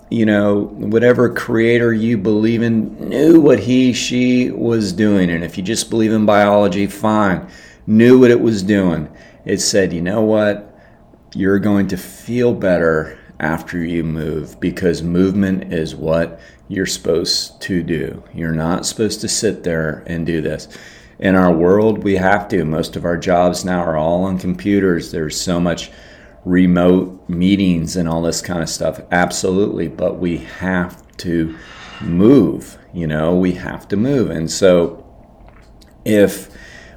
you 0.10 0.26
know, 0.26 0.65
whatever 0.65 1.34
creator 1.34 1.93
you 1.93 2.17
believe 2.17 2.62
in 2.62 3.10
knew 3.10 3.39
what 3.39 3.60
he, 3.60 3.93
she 3.93 4.52
was 4.52 4.93
doing. 4.93 5.30
And 5.30 5.43
if 5.43 5.58
you 5.58 5.63
just 5.63 5.89
believe 5.89 6.12
in 6.12 6.26
biology, 6.26 6.88
fine, 6.88 7.50
knew 7.88 8.19
what 8.19 8.32
it 8.32 8.41
was 8.41 8.63
doing. 8.63 9.10
It 9.46 9.60
said, 9.60 9.91
you 9.91 10.02
know 10.02 10.22
what? 10.22 10.74
you're 11.36 11.60
going 11.60 11.88
to 11.88 11.98
feel 11.98 12.54
better 12.54 13.17
after 13.39 13.84
you 13.84 14.04
move 14.04 14.60
because 14.60 15.02
movement 15.02 15.74
is 15.74 15.96
what 15.96 16.39
you're 16.67 16.86
supposed 16.86 17.60
to 17.62 17.84
do. 17.84 18.24
You're 18.34 18.52
not 18.52 18.86
supposed 18.86 19.22
to 19.22 19.28
sit 19.28 19.63
there 19.63 20.04
and 20.06 20.26
do 20.26 20.41
this. 20.41 20.67
In 21.19 21.36
our 21.36 21.54
world, 21.54 22.04
we 22.04 22.15
have 22.15 22.47
to. 22.49 22.65
Most 22.65 22.95
of 22.95 23.06
our 23.06 23.17
jobs 23.17 23.63
now 23.63 23.80
are 23.82 23.95
all 23.95 24.23
on 24.23 24.39
computers. 24.39 25.12
There's 25.12 25.39
so 25.39 25.60
much 25.60 25.91
remote 26.45 27.30
meetings 27.30 27.95
and 27.95 28.10
all 28.10 28.21
this 28.21 28.41
kind 28.41 28.62
of 28.62 28.69
stuff. 28.69 28.99
Absolutely. 29.12 29.88
But 29.88 30.19
we 30.19 30.38
have 30.38 31.02
to 31.17 31.58
move. 32.02 32.78
You 32.93 33.08
know, 33.08 33.36
we 33.36 33.54
have 33.54 33.88
to 33.89 33.97
move. 33.97 34.30
And 34.30 34.52
so 34.52 35.06
if 36.06 36.49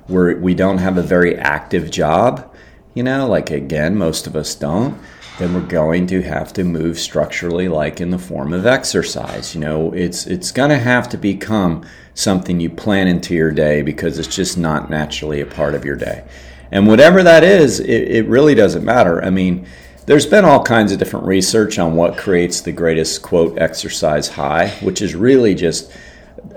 we're, 0.09 0.39
we 0.39 0.55
don't 0.55 0.79
have 0.79 0.99
a 0.99 1.03
very 1.03 1.37
active 1.37 1.91
job, 1.91 2.53
you 2.95 3.03
know, 3.03 3.29
like 3.29 3.51
again, 3.51 3.97
most 3.97 4.27
of 4.27 4.37
us 4.37 4.55
don't, 4.55 4.99
then 5.39 5.53
we're 5.53 5.61
going 5.61 6.07
to 6.07 6.23
have 6.23 6.53
to 6.55 6.65
move 6.65 6.99
structurally 6.99 7.69
like 7.69 8.01
in 8.01 8.11
the 8.11 8.19
form 8.19 8.53
of 8.53 8.67
exercise. 8.67 9.55
You 9.55 9.61
know, 9.61 9.93
it's 9.93 10.27
it's 10.27 10.51
going 10.51 10.71
to 10.71 10.79
have 10.79 11.09
to 11.11 11.19
become 11.19 11.85
something 12.15 12.61
you 12.61 12.71
plan 12.71 13.07
into 13.07 13.35
your 13.35 13.51
day 13.51 13.83
because 13.83 14.19
it's 14.19 14.35
just 14.35 14.57
not 14.57 14.89
naturally 14.89 15.41
a 15.41 15.47
part 15.47 15.75
of 15.75 15.85
your 15.85 15.97
day. 15.97 16.25
And 16.71 16.87
whatever 16.87 17.23
that 17.23 17.45
is, 17.45 17.81
it, 17.81 17.89
it 17.89 18.27
really 18.27 18.55
doesn't 18.55 18.85
matter. 18.85 19.23
I 19.23 19.31
mean, 19.31 19.67
there's 20.07 20.27
been 20.27 20.45
all 20.45 20.63
kinds 20.63 20.93
of 20.93 20.99
different 20.99 21.27
research 21.27 21.79
on 21.79 21.95
what 21.95 22.17
creates 22.17 22.61
the 22.61 22.73
greatest 22.73 23.23
quote 23.23 23.59
exercise 23.59 24.29
high, 24.29 24.69
which 24.81 25.03
is 25.03 25.15
really 25.15 25.55
just 25.55 25.93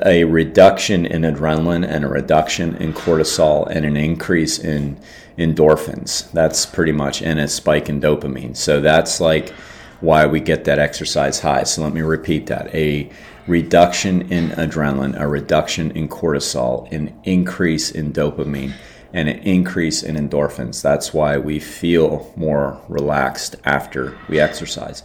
a 0.06 0.24
reduction 0.24 1.06
in 1.06 1.22
adrenaline 1.24 1.88
and 1.88 2.06
a 2.06 2.08
reduction 2.08 2.76
in 2.78 2.94
cortisol 2.94 3.68
and 3.70 3.86
an 3.86 3.98
increase 3.98 4.60
in 4.60 5.00
endorphins. 5.38 6.32
That's 6.32 6.66
pretty 6.66 6.92
much 6.92 7.22
in 7.22 7.38
a 7.38 7.48
spike 7.48 7.90
in 7.90 8.02
dopamine. 8.02 8.56
So 8.56 8.82
that's 8.82 9.20
like 9.20 9.50
why 10.02 10.26
we 10.26 10.40
get 10.40 10.66
that 10.66 10.80
exercise 10.80 11.40
high. 11.40 11.64
So 11.64 11.84
let 11.84 11.94
me 11.94 12.02
repeat 12.02 12.48
that. 12.48 12.74
A 12.74 13.10
reduction 13.48 14.32
in 14.32 14.50
adrenaline, 14.52 15.20
a 15.20 15.28
reduction 15.28 15.92
in 15.92 16.08
cortisol, 16.08 16.92
an 16.92 17.20
increase 17.24 17.92
in 17.92 18.14
dopamine, 18.14 18.74
and 19.12 19.28
an 19.28 19.40
increase 19.40 20.04
in 20.04 20.16
endorphins. 20.16 20.82
That's 20.82 21.14
why 21.14 21.38
we 21.38 21.60
feel 21.60 22.32
more 22.36 22.80
relaxed 22.88 23.56
after 23.66 24.18
we 24.28 24.40
exercise. 24.40 25.04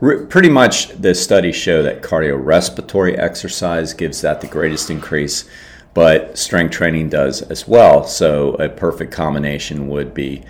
Pretty 0.00 0.48
much 0.48 0.88
the 0.88 1.14
studies 1.14 1.56
show 1.56 1.82
that 1.82 2.02
cardiorespiratory 2.02 3.18
exercise 3.18 3.92
gives 3.92 4.20
that 4.22 4.40
the 4.40 4.46
greatest 4.46 4.90
increase 4.90 5.48
but 5.94 6.38
strength 6.38 6.72
training 6.72 7.08
does 7.08 7.42
as 7.42 7.66
well. 7.66 8.04
So 8.04 8.54
a 8.54 8.68
perfect 8.68 9.12
combination 9.12 9.88
would 9.88 10.14
be 10.14 10.42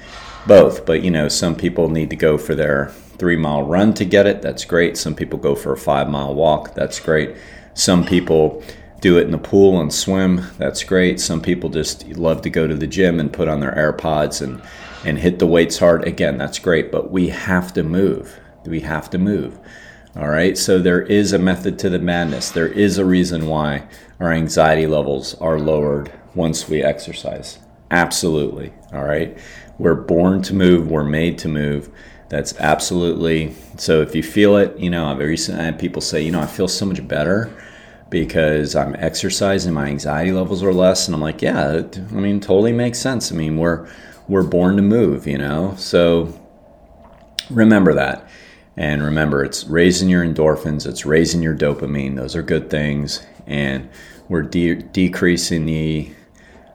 both. 0.47 0.87
But 0.87 1.03
you 1.03 1.11
know, 1.11 1.29
some 1.29 1.55
people 1.55 1.89
need 1.89 2.11
to 2.11 2.17
go 2.17 2.39
for 2.39 2.55
their 2.55 2.91
three 3.19 3.37
mile 3.37 3.63
run 3.63 3.95
to 3.95 4.05
get 4.05 4.27
it. 4.27 4.43
That's 4.43 4.65
great. 4.65 4.97
Some 4.97 5.15
people 5.15 5.39
go 5.39 5.55
for 5.55 5.73
a 5.73 5.79
five 5.79 6.09
mile 6.09 6.35
walk. 6.35 6.75
That's 6.75 7.01
great. 7.01 7.37
Some 7.75 8.05
people 8.05 8.63
do 9.01 9.17
it 9.19 9.23
in 9.23 9.31
the 9.31 9.39
pool 9.39 9.81
and 9.81 9.93
swim. 9.93 10.47
That's 10.59 10.85
great. 10.85 11.21
Some 11.21 11.41
people 11.41 11.71
just 11.71 12.07
love 12.09 12.43
to 12.43 12.51
go 12.51 12.67
to 12.67 12.75
the 12.75 12.87
gym 12.87 13.19
and 13.19 13.33
put 13.33 13.49
on 13.49 13.61
their 13.61 13.73
AirPods 13.73 14.43
and 14.43 14.63
and 15.03 15.19
hit 15.19 15.39
the 15.39 15.47
weights 15.47 15.79
hard. 15.79 16.07
Again, 16.07 16.37
that's 16.37 16.59
great. 16.59 16.93
But 16.93 17.11
we 17.11 17.29
have 17.29 17.73
to 17.75 17.83
move. 17.83 18.39
We 18.65 18.81
have 18.81 19.11
to 19.11 19.19
move. 19.19 19.59
All 20.17 20.29
right. 20.29 20.59
So 20.59 20.79
there 20.79 21.03
is 21.03 21.33
a 21.33 21.39
method 21.39 21.79
to 21.81 21.91
the 21.91 21.99
madness. 21.99 22.51
There 22.51 22.67
is 22.67 22.99
a 22.99 23.05
reason 23.05 23.47
why 23.47 23.87
our 24.19 24.33
anxiety 24.33 24.87
levels 24.87 25.35
are 25.37 25.59
lowered 25.59 26.13
once 26.35 26.69
we 26.69 26.83
exercise. 26.83 27.59
Absolutely. 27.91 28.73
All 28.93 29.05
right. 29.05 29.37
We're 29.79 29.95
born 29.95 30.43
to 30.43 30.55
move, 30.55 30.91
we're 30.91 31.05
made 31.05 31.39
to 31.39 31.49
move. 31.49 31.91
That's 32.29 32.55
absolutely 32.61 33.55
so. 33.77 34.03
If 34.03 34.15
you 34.15 34.23
feel 34.23 34.57
it, 34.57 34.79
you 34.79 34.91
know, 34.91 35.07
I've 35.07 35.19
recently 35.19 35.65
had 35.65 35.79
people 35.79 36.03
say, 36.03 36.23
you 36.23 36.31
know, 36.31 36.41
I 36.41 36.47
feel 36.47 36.69
so 36.69 36.87
much 36.87 37.07
better 37.09 37.51
because 38.11 38.77
I'm 38.77 38.95
exercising, 38.97 39.73
my 39.73 39.87
anxiety 39.87 40.33
levels 40.33 40.63
are 40.63 40.73
less, 40.73 41.09
and 41.09 41.15
I'm 41.15 41.21
like, 41.21 41.43
yeah, 41.43 41.83
I 41.97 42.13
mean, 42.13 42.41
totally 42.41 42.73
makes 42.73 42.99
sense. 42.99 43.33
I 43.33 43.35
mean, 43.35 43.57
we're 43.57 43.89
we're 44.29 44.45
born 44.45 44.77
to 44.77 44.83
move, 44.83 45.27
you 45.27 45.39
know. 45.39 45.75
So 45.77 46.39
remember 47.51 47.95
that. 47.95 48.29
And 48.77 49.03
remember, 49.03 49.45
it's 49.45 49.65
raising 49.65 50.09
your 50.09 50.25
endorphins, 50.25 50.87
it's 50.87 51.05
raising 51.05 51.43
your 51.43 51.55
dopamine. 51.55 52.17
Those 52.17 52.37
are 52.37 52.43
good 52.43 52.71
things. 52.71 53.25
And 53.47 53.89
we're 54.29 54.43
de- 54.43 54.77
decreasing 54.77 55.67
the 55.67 56.11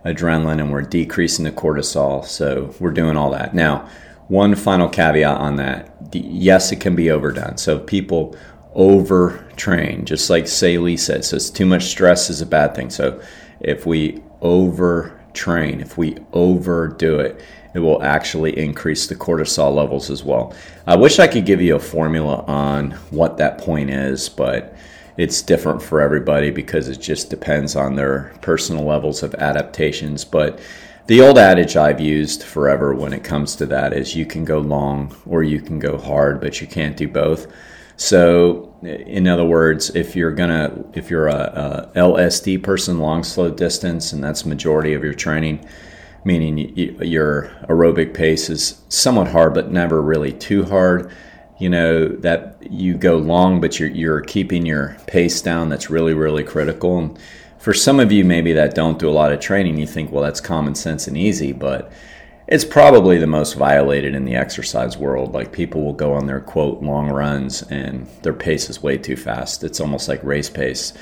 adrenaline 0.06 0.60
and 0.60 0.72
we're 0.72 0.82
decreasing 0.82 1.46
the 1.46 1.52
cortisol. 1.52 2.26
So 2.26 2.76
we're 2.80 2.92
doing 2.92 3.18
all 3.18 3.32
that. 3.32 3.56
Now, 3.56 3.90
one 4.28 4.56
final 4.56 4.90
caveat 4.90 5.38
on 5.38 5.56
that 5.58 5.92
yes, 6.14 6.72
it 6.72 6.80
can 6.80 6.96
be 6.96 7.12
overdone. 7.12 7.58
So 7.58 7.80
people 7.80 8.36
overtrain, 8.76 10.06
just 10.06 10.30
like 10.30 10.46
Selye 10.46 11.00
said. 11.00 11.26
So 11.26 11.38
it's 11.38 11.50
too 11.50 11.66
much 11.66 11.86
stress 11.86 12.30
is 12.30 12.42
a 12.42 12.46
bad 12.46 12.76
thing. 12.76 12.90
So 12.90 13.22
if 13.60 13.86
we 13.86 14.22
overtrain, 14.42 15.82
if 15.82 15.98
we 15.98 16.18
overdo 16.34 17.20
it, 17.20 17.42
it 17.76 17.80
will 17.80 18.02
actually 18.02 18.58
increase 18.58 19.06
the 19.06 19.16
cortisol 19.16 19.76
levels 19.76 20.10
as 20.10 20.24
well. 20.24 20.56
I 20.88 20.96
wish 20.96 21.20
I 21.20 21.28
could 21.28 21.46
give 21.46 21.62
you 21.62 21.76
a 21.76 21.80
formula 21.80 22.46
on 22.48 22.92
what 23.12 23.38
that 23.38 23.58
point 23.58 23.90
is, 23.90 24.30
but 24.30 24.76
it's 25.18 25.42
different 25.42 25.84
for 25.84 26.00
everybody 26.00 26.52
because 26.52 26.88
it 26.88 27.02
just 27.02 27.30
depends 27.30 27.76
on 27.76 27.96
their 27.96 28.34
personal 28.42 28.86
levels 28.86 29.24
of 29.24 29.36
adaptations. 29.36 30.24
But 30.24 30.60
the 31.08 31.20
old 31.22 31.38
adage 31.38 31.76
I've 31.76 32.00
used 32.00 32.44
forever 32.44 32.96
when 32.96 33.12
it 33.12 33.26
comes 33.26 33.58
to 33.58 33.66
that 33.66 33.92
is 33.92 34.16
you 34.16 34.26
can 34.26 34.46
go 34.46 34.60
long 34.60 35.14
or 35.26 35.44
you 35.44 35.60
can 35.60 35.78
go 35.78 35.98
hard, 35.98 36.40
but 36.40 36.62
you 36.62 36.68
can't 36.68 36.96
do 36.96 37.10
both. 37.10 37.52
So, 37.98 38.74
in 38.84 39.28
other 39.28 39.46
words, 39.46 39.90
if 39.96 40.16
you're 40.16 40.32
gonna, 40.32 40.86
if 40.94 41.10
you're 41.10 41.28
a, 41.28 41.92
a 41.94 42.00
LSD 42.00 42.64
person, 42.64 43.00
long 43.00 43.24
slow 43.24 43.50
distance, 43.50 44.14
and 44.14 44.24
that's 44.24 44.46
majority 44.46 44.94
of 44.94 45.04
your 45.04 45.14
training, 45.14 45.66
meaning 46.26 46.58
your 46.76 47.52
aerobic 47.70 48.14
pace 48.14 48.50
is 48.50 48.82
somewhat 48.90 49.28
hard, 49.28 49.54
but 49.54 49.72
never 49.72 50.02
really 50.02 50.34
too 50.34 50.66
hard. 50.66 51.12
You 51.58 51.70
know 51.70 52.08
that 52.08 52.58
you 52.70 52.96
go 52.96 53.16
long 53.16 53.62
but 53.62 53.80
you're, 53.80 53.90
you're 53.90 54.22
keeping 54.22 54.66
your 54.66 54.98
pace 55.08 55.42
down. 55.42 55.70
That's 55.70 55.90
really 55.90 56.14
really 56.14 56.44
critical. 56.44 56.98
And 56.98 57.18
for 57.58 57.74
some 57.74 58.02
of 58.02 58.12
you 58.12 58.26
maybe 58.26 58.52
that 58.54 58.76
don't 58.76 59.00
do 59.00 59.10
a 59.10 59.12
lot 59.12 59.32
of 59.32 59.40
training 59.40 59.78
you 59.78 59.88
think 59.88 60.12
well 60.12 60.22
that's 60.22 60.42
common 60.42 60.76
sense 60.76 61.08
and 61.08 61.18
easy 61.18 61.52
but 61.52 61.92
it's 62.48 62.66
probably 62.66 63.18
the 63.18 63.26
most 63.26 63.54
violated 63.54 64.14
in 64.14 64.26
the 64.26 64.36
exercise 64.36 64.98
world. 64.98 65.34
Like 65.34 65.52
people 65.52 65.84
will 65.84 65.94
go 65.94 66.14
on 66.14 66.28
their 66.28 66.42
quote 66.42 66.82
long 66.82 67.10
runs 67.10 67.64
and 67.64 68.08
their 68.22 68.34
pace 68.34 68.70
is 68.70 68.84
way 68.84 68.98
too 68.98 69.16
fast. 69.16 69.64
It's 69.64 69.80
almost 69.80 70.08
like 70.08 70.24
race 70.24 70.50
pace 70.50 70.94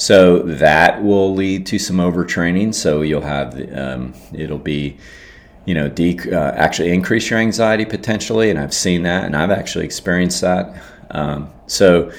so 0.00 0.38
that 0.38 1.02
will 1.02 1.34
lead 1.34 1.66
to 1.66 1.78
some 1.78 1.96
overtraining 1.96 2.74
so 2.74 3.02
you'll 3.02 3.20
have 3.20 3.54
um, 3.76 4.14
it'll 4.32 4.58
be 4.58 4.96
you 5.70 5.74
know, 5.74 5.86
uh, 6.32 6.52
actually 6.56 6.90
increase 6.90 7.30
your 7.30 7.38
anxiety 7.38 7.84
potentially, 7.84 8.50
and 8.50 8.58
I've 8.58 8.74
seen 8.74 9.02
that, 9.02 9.24
and 9.24 9.36
I've 9.36 9.50
actually 9.50 9.84
experienced 9.84 10.40
that. 10.40 10.82
Um, 11.10 11.52
so, 11.66 12.10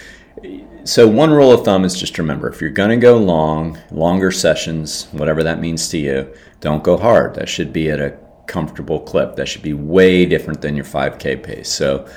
so 0.83 1.07
one 1.07 1.31
rule 1.31 1.51
of 1.51 1.65
thumb 1.65 1.83
is 1.83 1.99
just 1.99 2.17
remember: 2.17 2.47
if 2.47 2.61
you're 2.61 2.69
going 2.69 2.91
to 2.91 2.97
go 2.97 3.17
long, 3.17 3.77
longer 3.91 4.31
sessions, 4.31 5.07
whatever 5.11 5.43
that 5.43 5.59
means 5.59 5.89
to 5.89 5.97
you, 5.97 6.33
don't 6.59 6.83
go 6.83 6.97
hard. 6.97 7.35
That 7.35 7.49
should 7.49 7.73
be 7.73 7.89
at 7.89 7.99
a 7.99 8.17
comfortable 8.47 8.99
clip. 8.99 9.35
That 9.35 9.47
should 9.47 9.63
be 9.63 9.73
way 9.73 10.25
different 10.25 10.61
than 10.61 10.75
your 10.75 10.85
5K 10.85 11.43
pace. 11.43 11.69
So, 11.69 12.07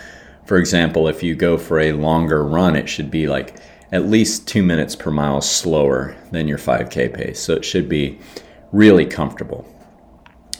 for 0.44 0.58
example, 0.58 1.08
if 1.08 1.22
you 1.22 1.34
go 1.34 1.56
for 1.56 1.80
a 1.80 1.92
longer 1.92 2.44
run, 2.44 2.76
it 2.76 2.88
should 2.88 3.10
be 3.10 3.26
like 3.26 3.56
at 3.94 4.06
least 4.06 4.48
two 4.48 4.64
minutes 4.64 4.96
per 4.96 5.08
mile 5.08 5.40
slower 5.40 6.16
than 6.32 6.48
your 6.48 6.58
5K 6.58 7.14
pace. 7.14 7.38
So 7.38 7.54
it 7.54 7.64
should 7.64 7.88
be 7.88 8.18
really 8.72 9.06
comfortable. 9.06 9.64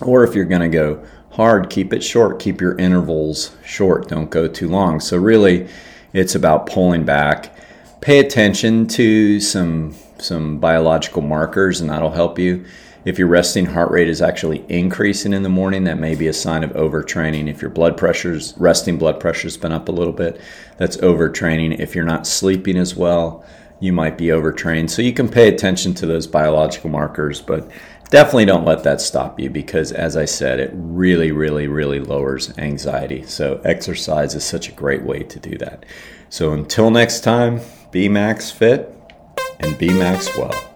Or 0.01 0.23
if 0.23 0.37
you're 0.37 0.45
going 0.45 0.63
to 0.63 0.69
go 0.69 1.05
hard, 1.33 1.69
keep 1.69 1.93
it 1.93 2.05
short. 2.05 2.39
Keep 2.39 2.61
your 2.61 2.79
intervals 2.79 3.57
short. 3.65 4.09
Don't 4.09 4.31
go 4.31 4.47
too 4.47 4.69
long. 4.69 5.01
So, 5.01 5.17
really, 5.17 5.69
it's 6.13 6.37
about 6.37 6.67
pulling 6.67 7.05
back. 7.05 7.57
Pay 8.01 8.21
attention 8.21 8.87
to 8.89 9.41
some 9.41 9.97
some 10.19 10.59
biological 10.59 11.23
markers, 11.23 11.81
and 11.81 11.91
that'll 11.91 12.13
help 12.13 12.39
you. 12.39 12.65
If 13.05 13.19
your 13.19 13.29
resting 13.29 13.67
heart 13.67 13.91
rate 13.91 14.09
is 14.09 14.23
actually 14.23 14.65
increasing 14.69 15.35
in 15.35 15.43
the 15.43 15.49
morning, 15.49 15.85
that 15.85 15.99
may 15.99 16.15
be 16.15 16.27
a 16.27 16.33
sign 16.33 16.65
of 16.65 16.71
overtraining. 16.71 17.49
If 17.49 17.61
your 17.61 17.71
blood 17.71 17.99
pressure's 17.99 18.55
resting 18.57 18.97
blood 18.97 19.21
pressure's 19.21 19.59
been 19.59 19.73
up 19.73 19.89
a 19.89 19.93
little 19.93 20.13
bit, 20.13 20.41
that's 20.79 20.97
overtraining. 20.99 21.79
If 21.79 21.95
you're 21.95 22.05
not 22.05 22.27
sleeping 22.27 22.79
as 22.79 22.97
well, 22.97 23.45
you 23.79 23.93
might 23.93 24.17
be 24.17 24.33
overtrained. 24.33 24.91
So 24.91 25.03
you 25.03 25.13
can 25.13 25.29
pay 25.29 25.49
attention 25.49 25.93
to 25.95 26.07
those 26.07 26.27
biological 26.27 26.89
markers, 26.89 27.43
but 27.43 27.71
definitely 28.09 28.47
don't 28.47 28.65
let 28.65 28.85
that 28.85 29.03
stop 29.03 29.39
you 29.39 29.51
because 29.51 29.93
as 29.93 30.17
I 30.17 30.25
said, 30.25 30.59
it 30.59 30.71
really, 30.73 31.31
really, 31.31 31.69
really 31.69 32.01
lowers 32.01 32.57
anxiety. 32.57 33.25
So 33.25 33.61
exercise 33.65 34.35
is 34.35 34.45
such 34.45 34.69
a 34.71 34.73
great 34.73 35.03
way 35.03 35.25
to 35.25 35.39
do 35.39 35.59
that. 35.59 35.85
So 36.31 36.53
until 36.53 36.91
next 36.91 37.21
time, 37.21 37.61
be 37.91 38.09
max 38.09 38.51
fit 38.51 38.95
and 39.61 39.77
be 39.77 39.89
max 39.89 40.35
well. 40.39 40.74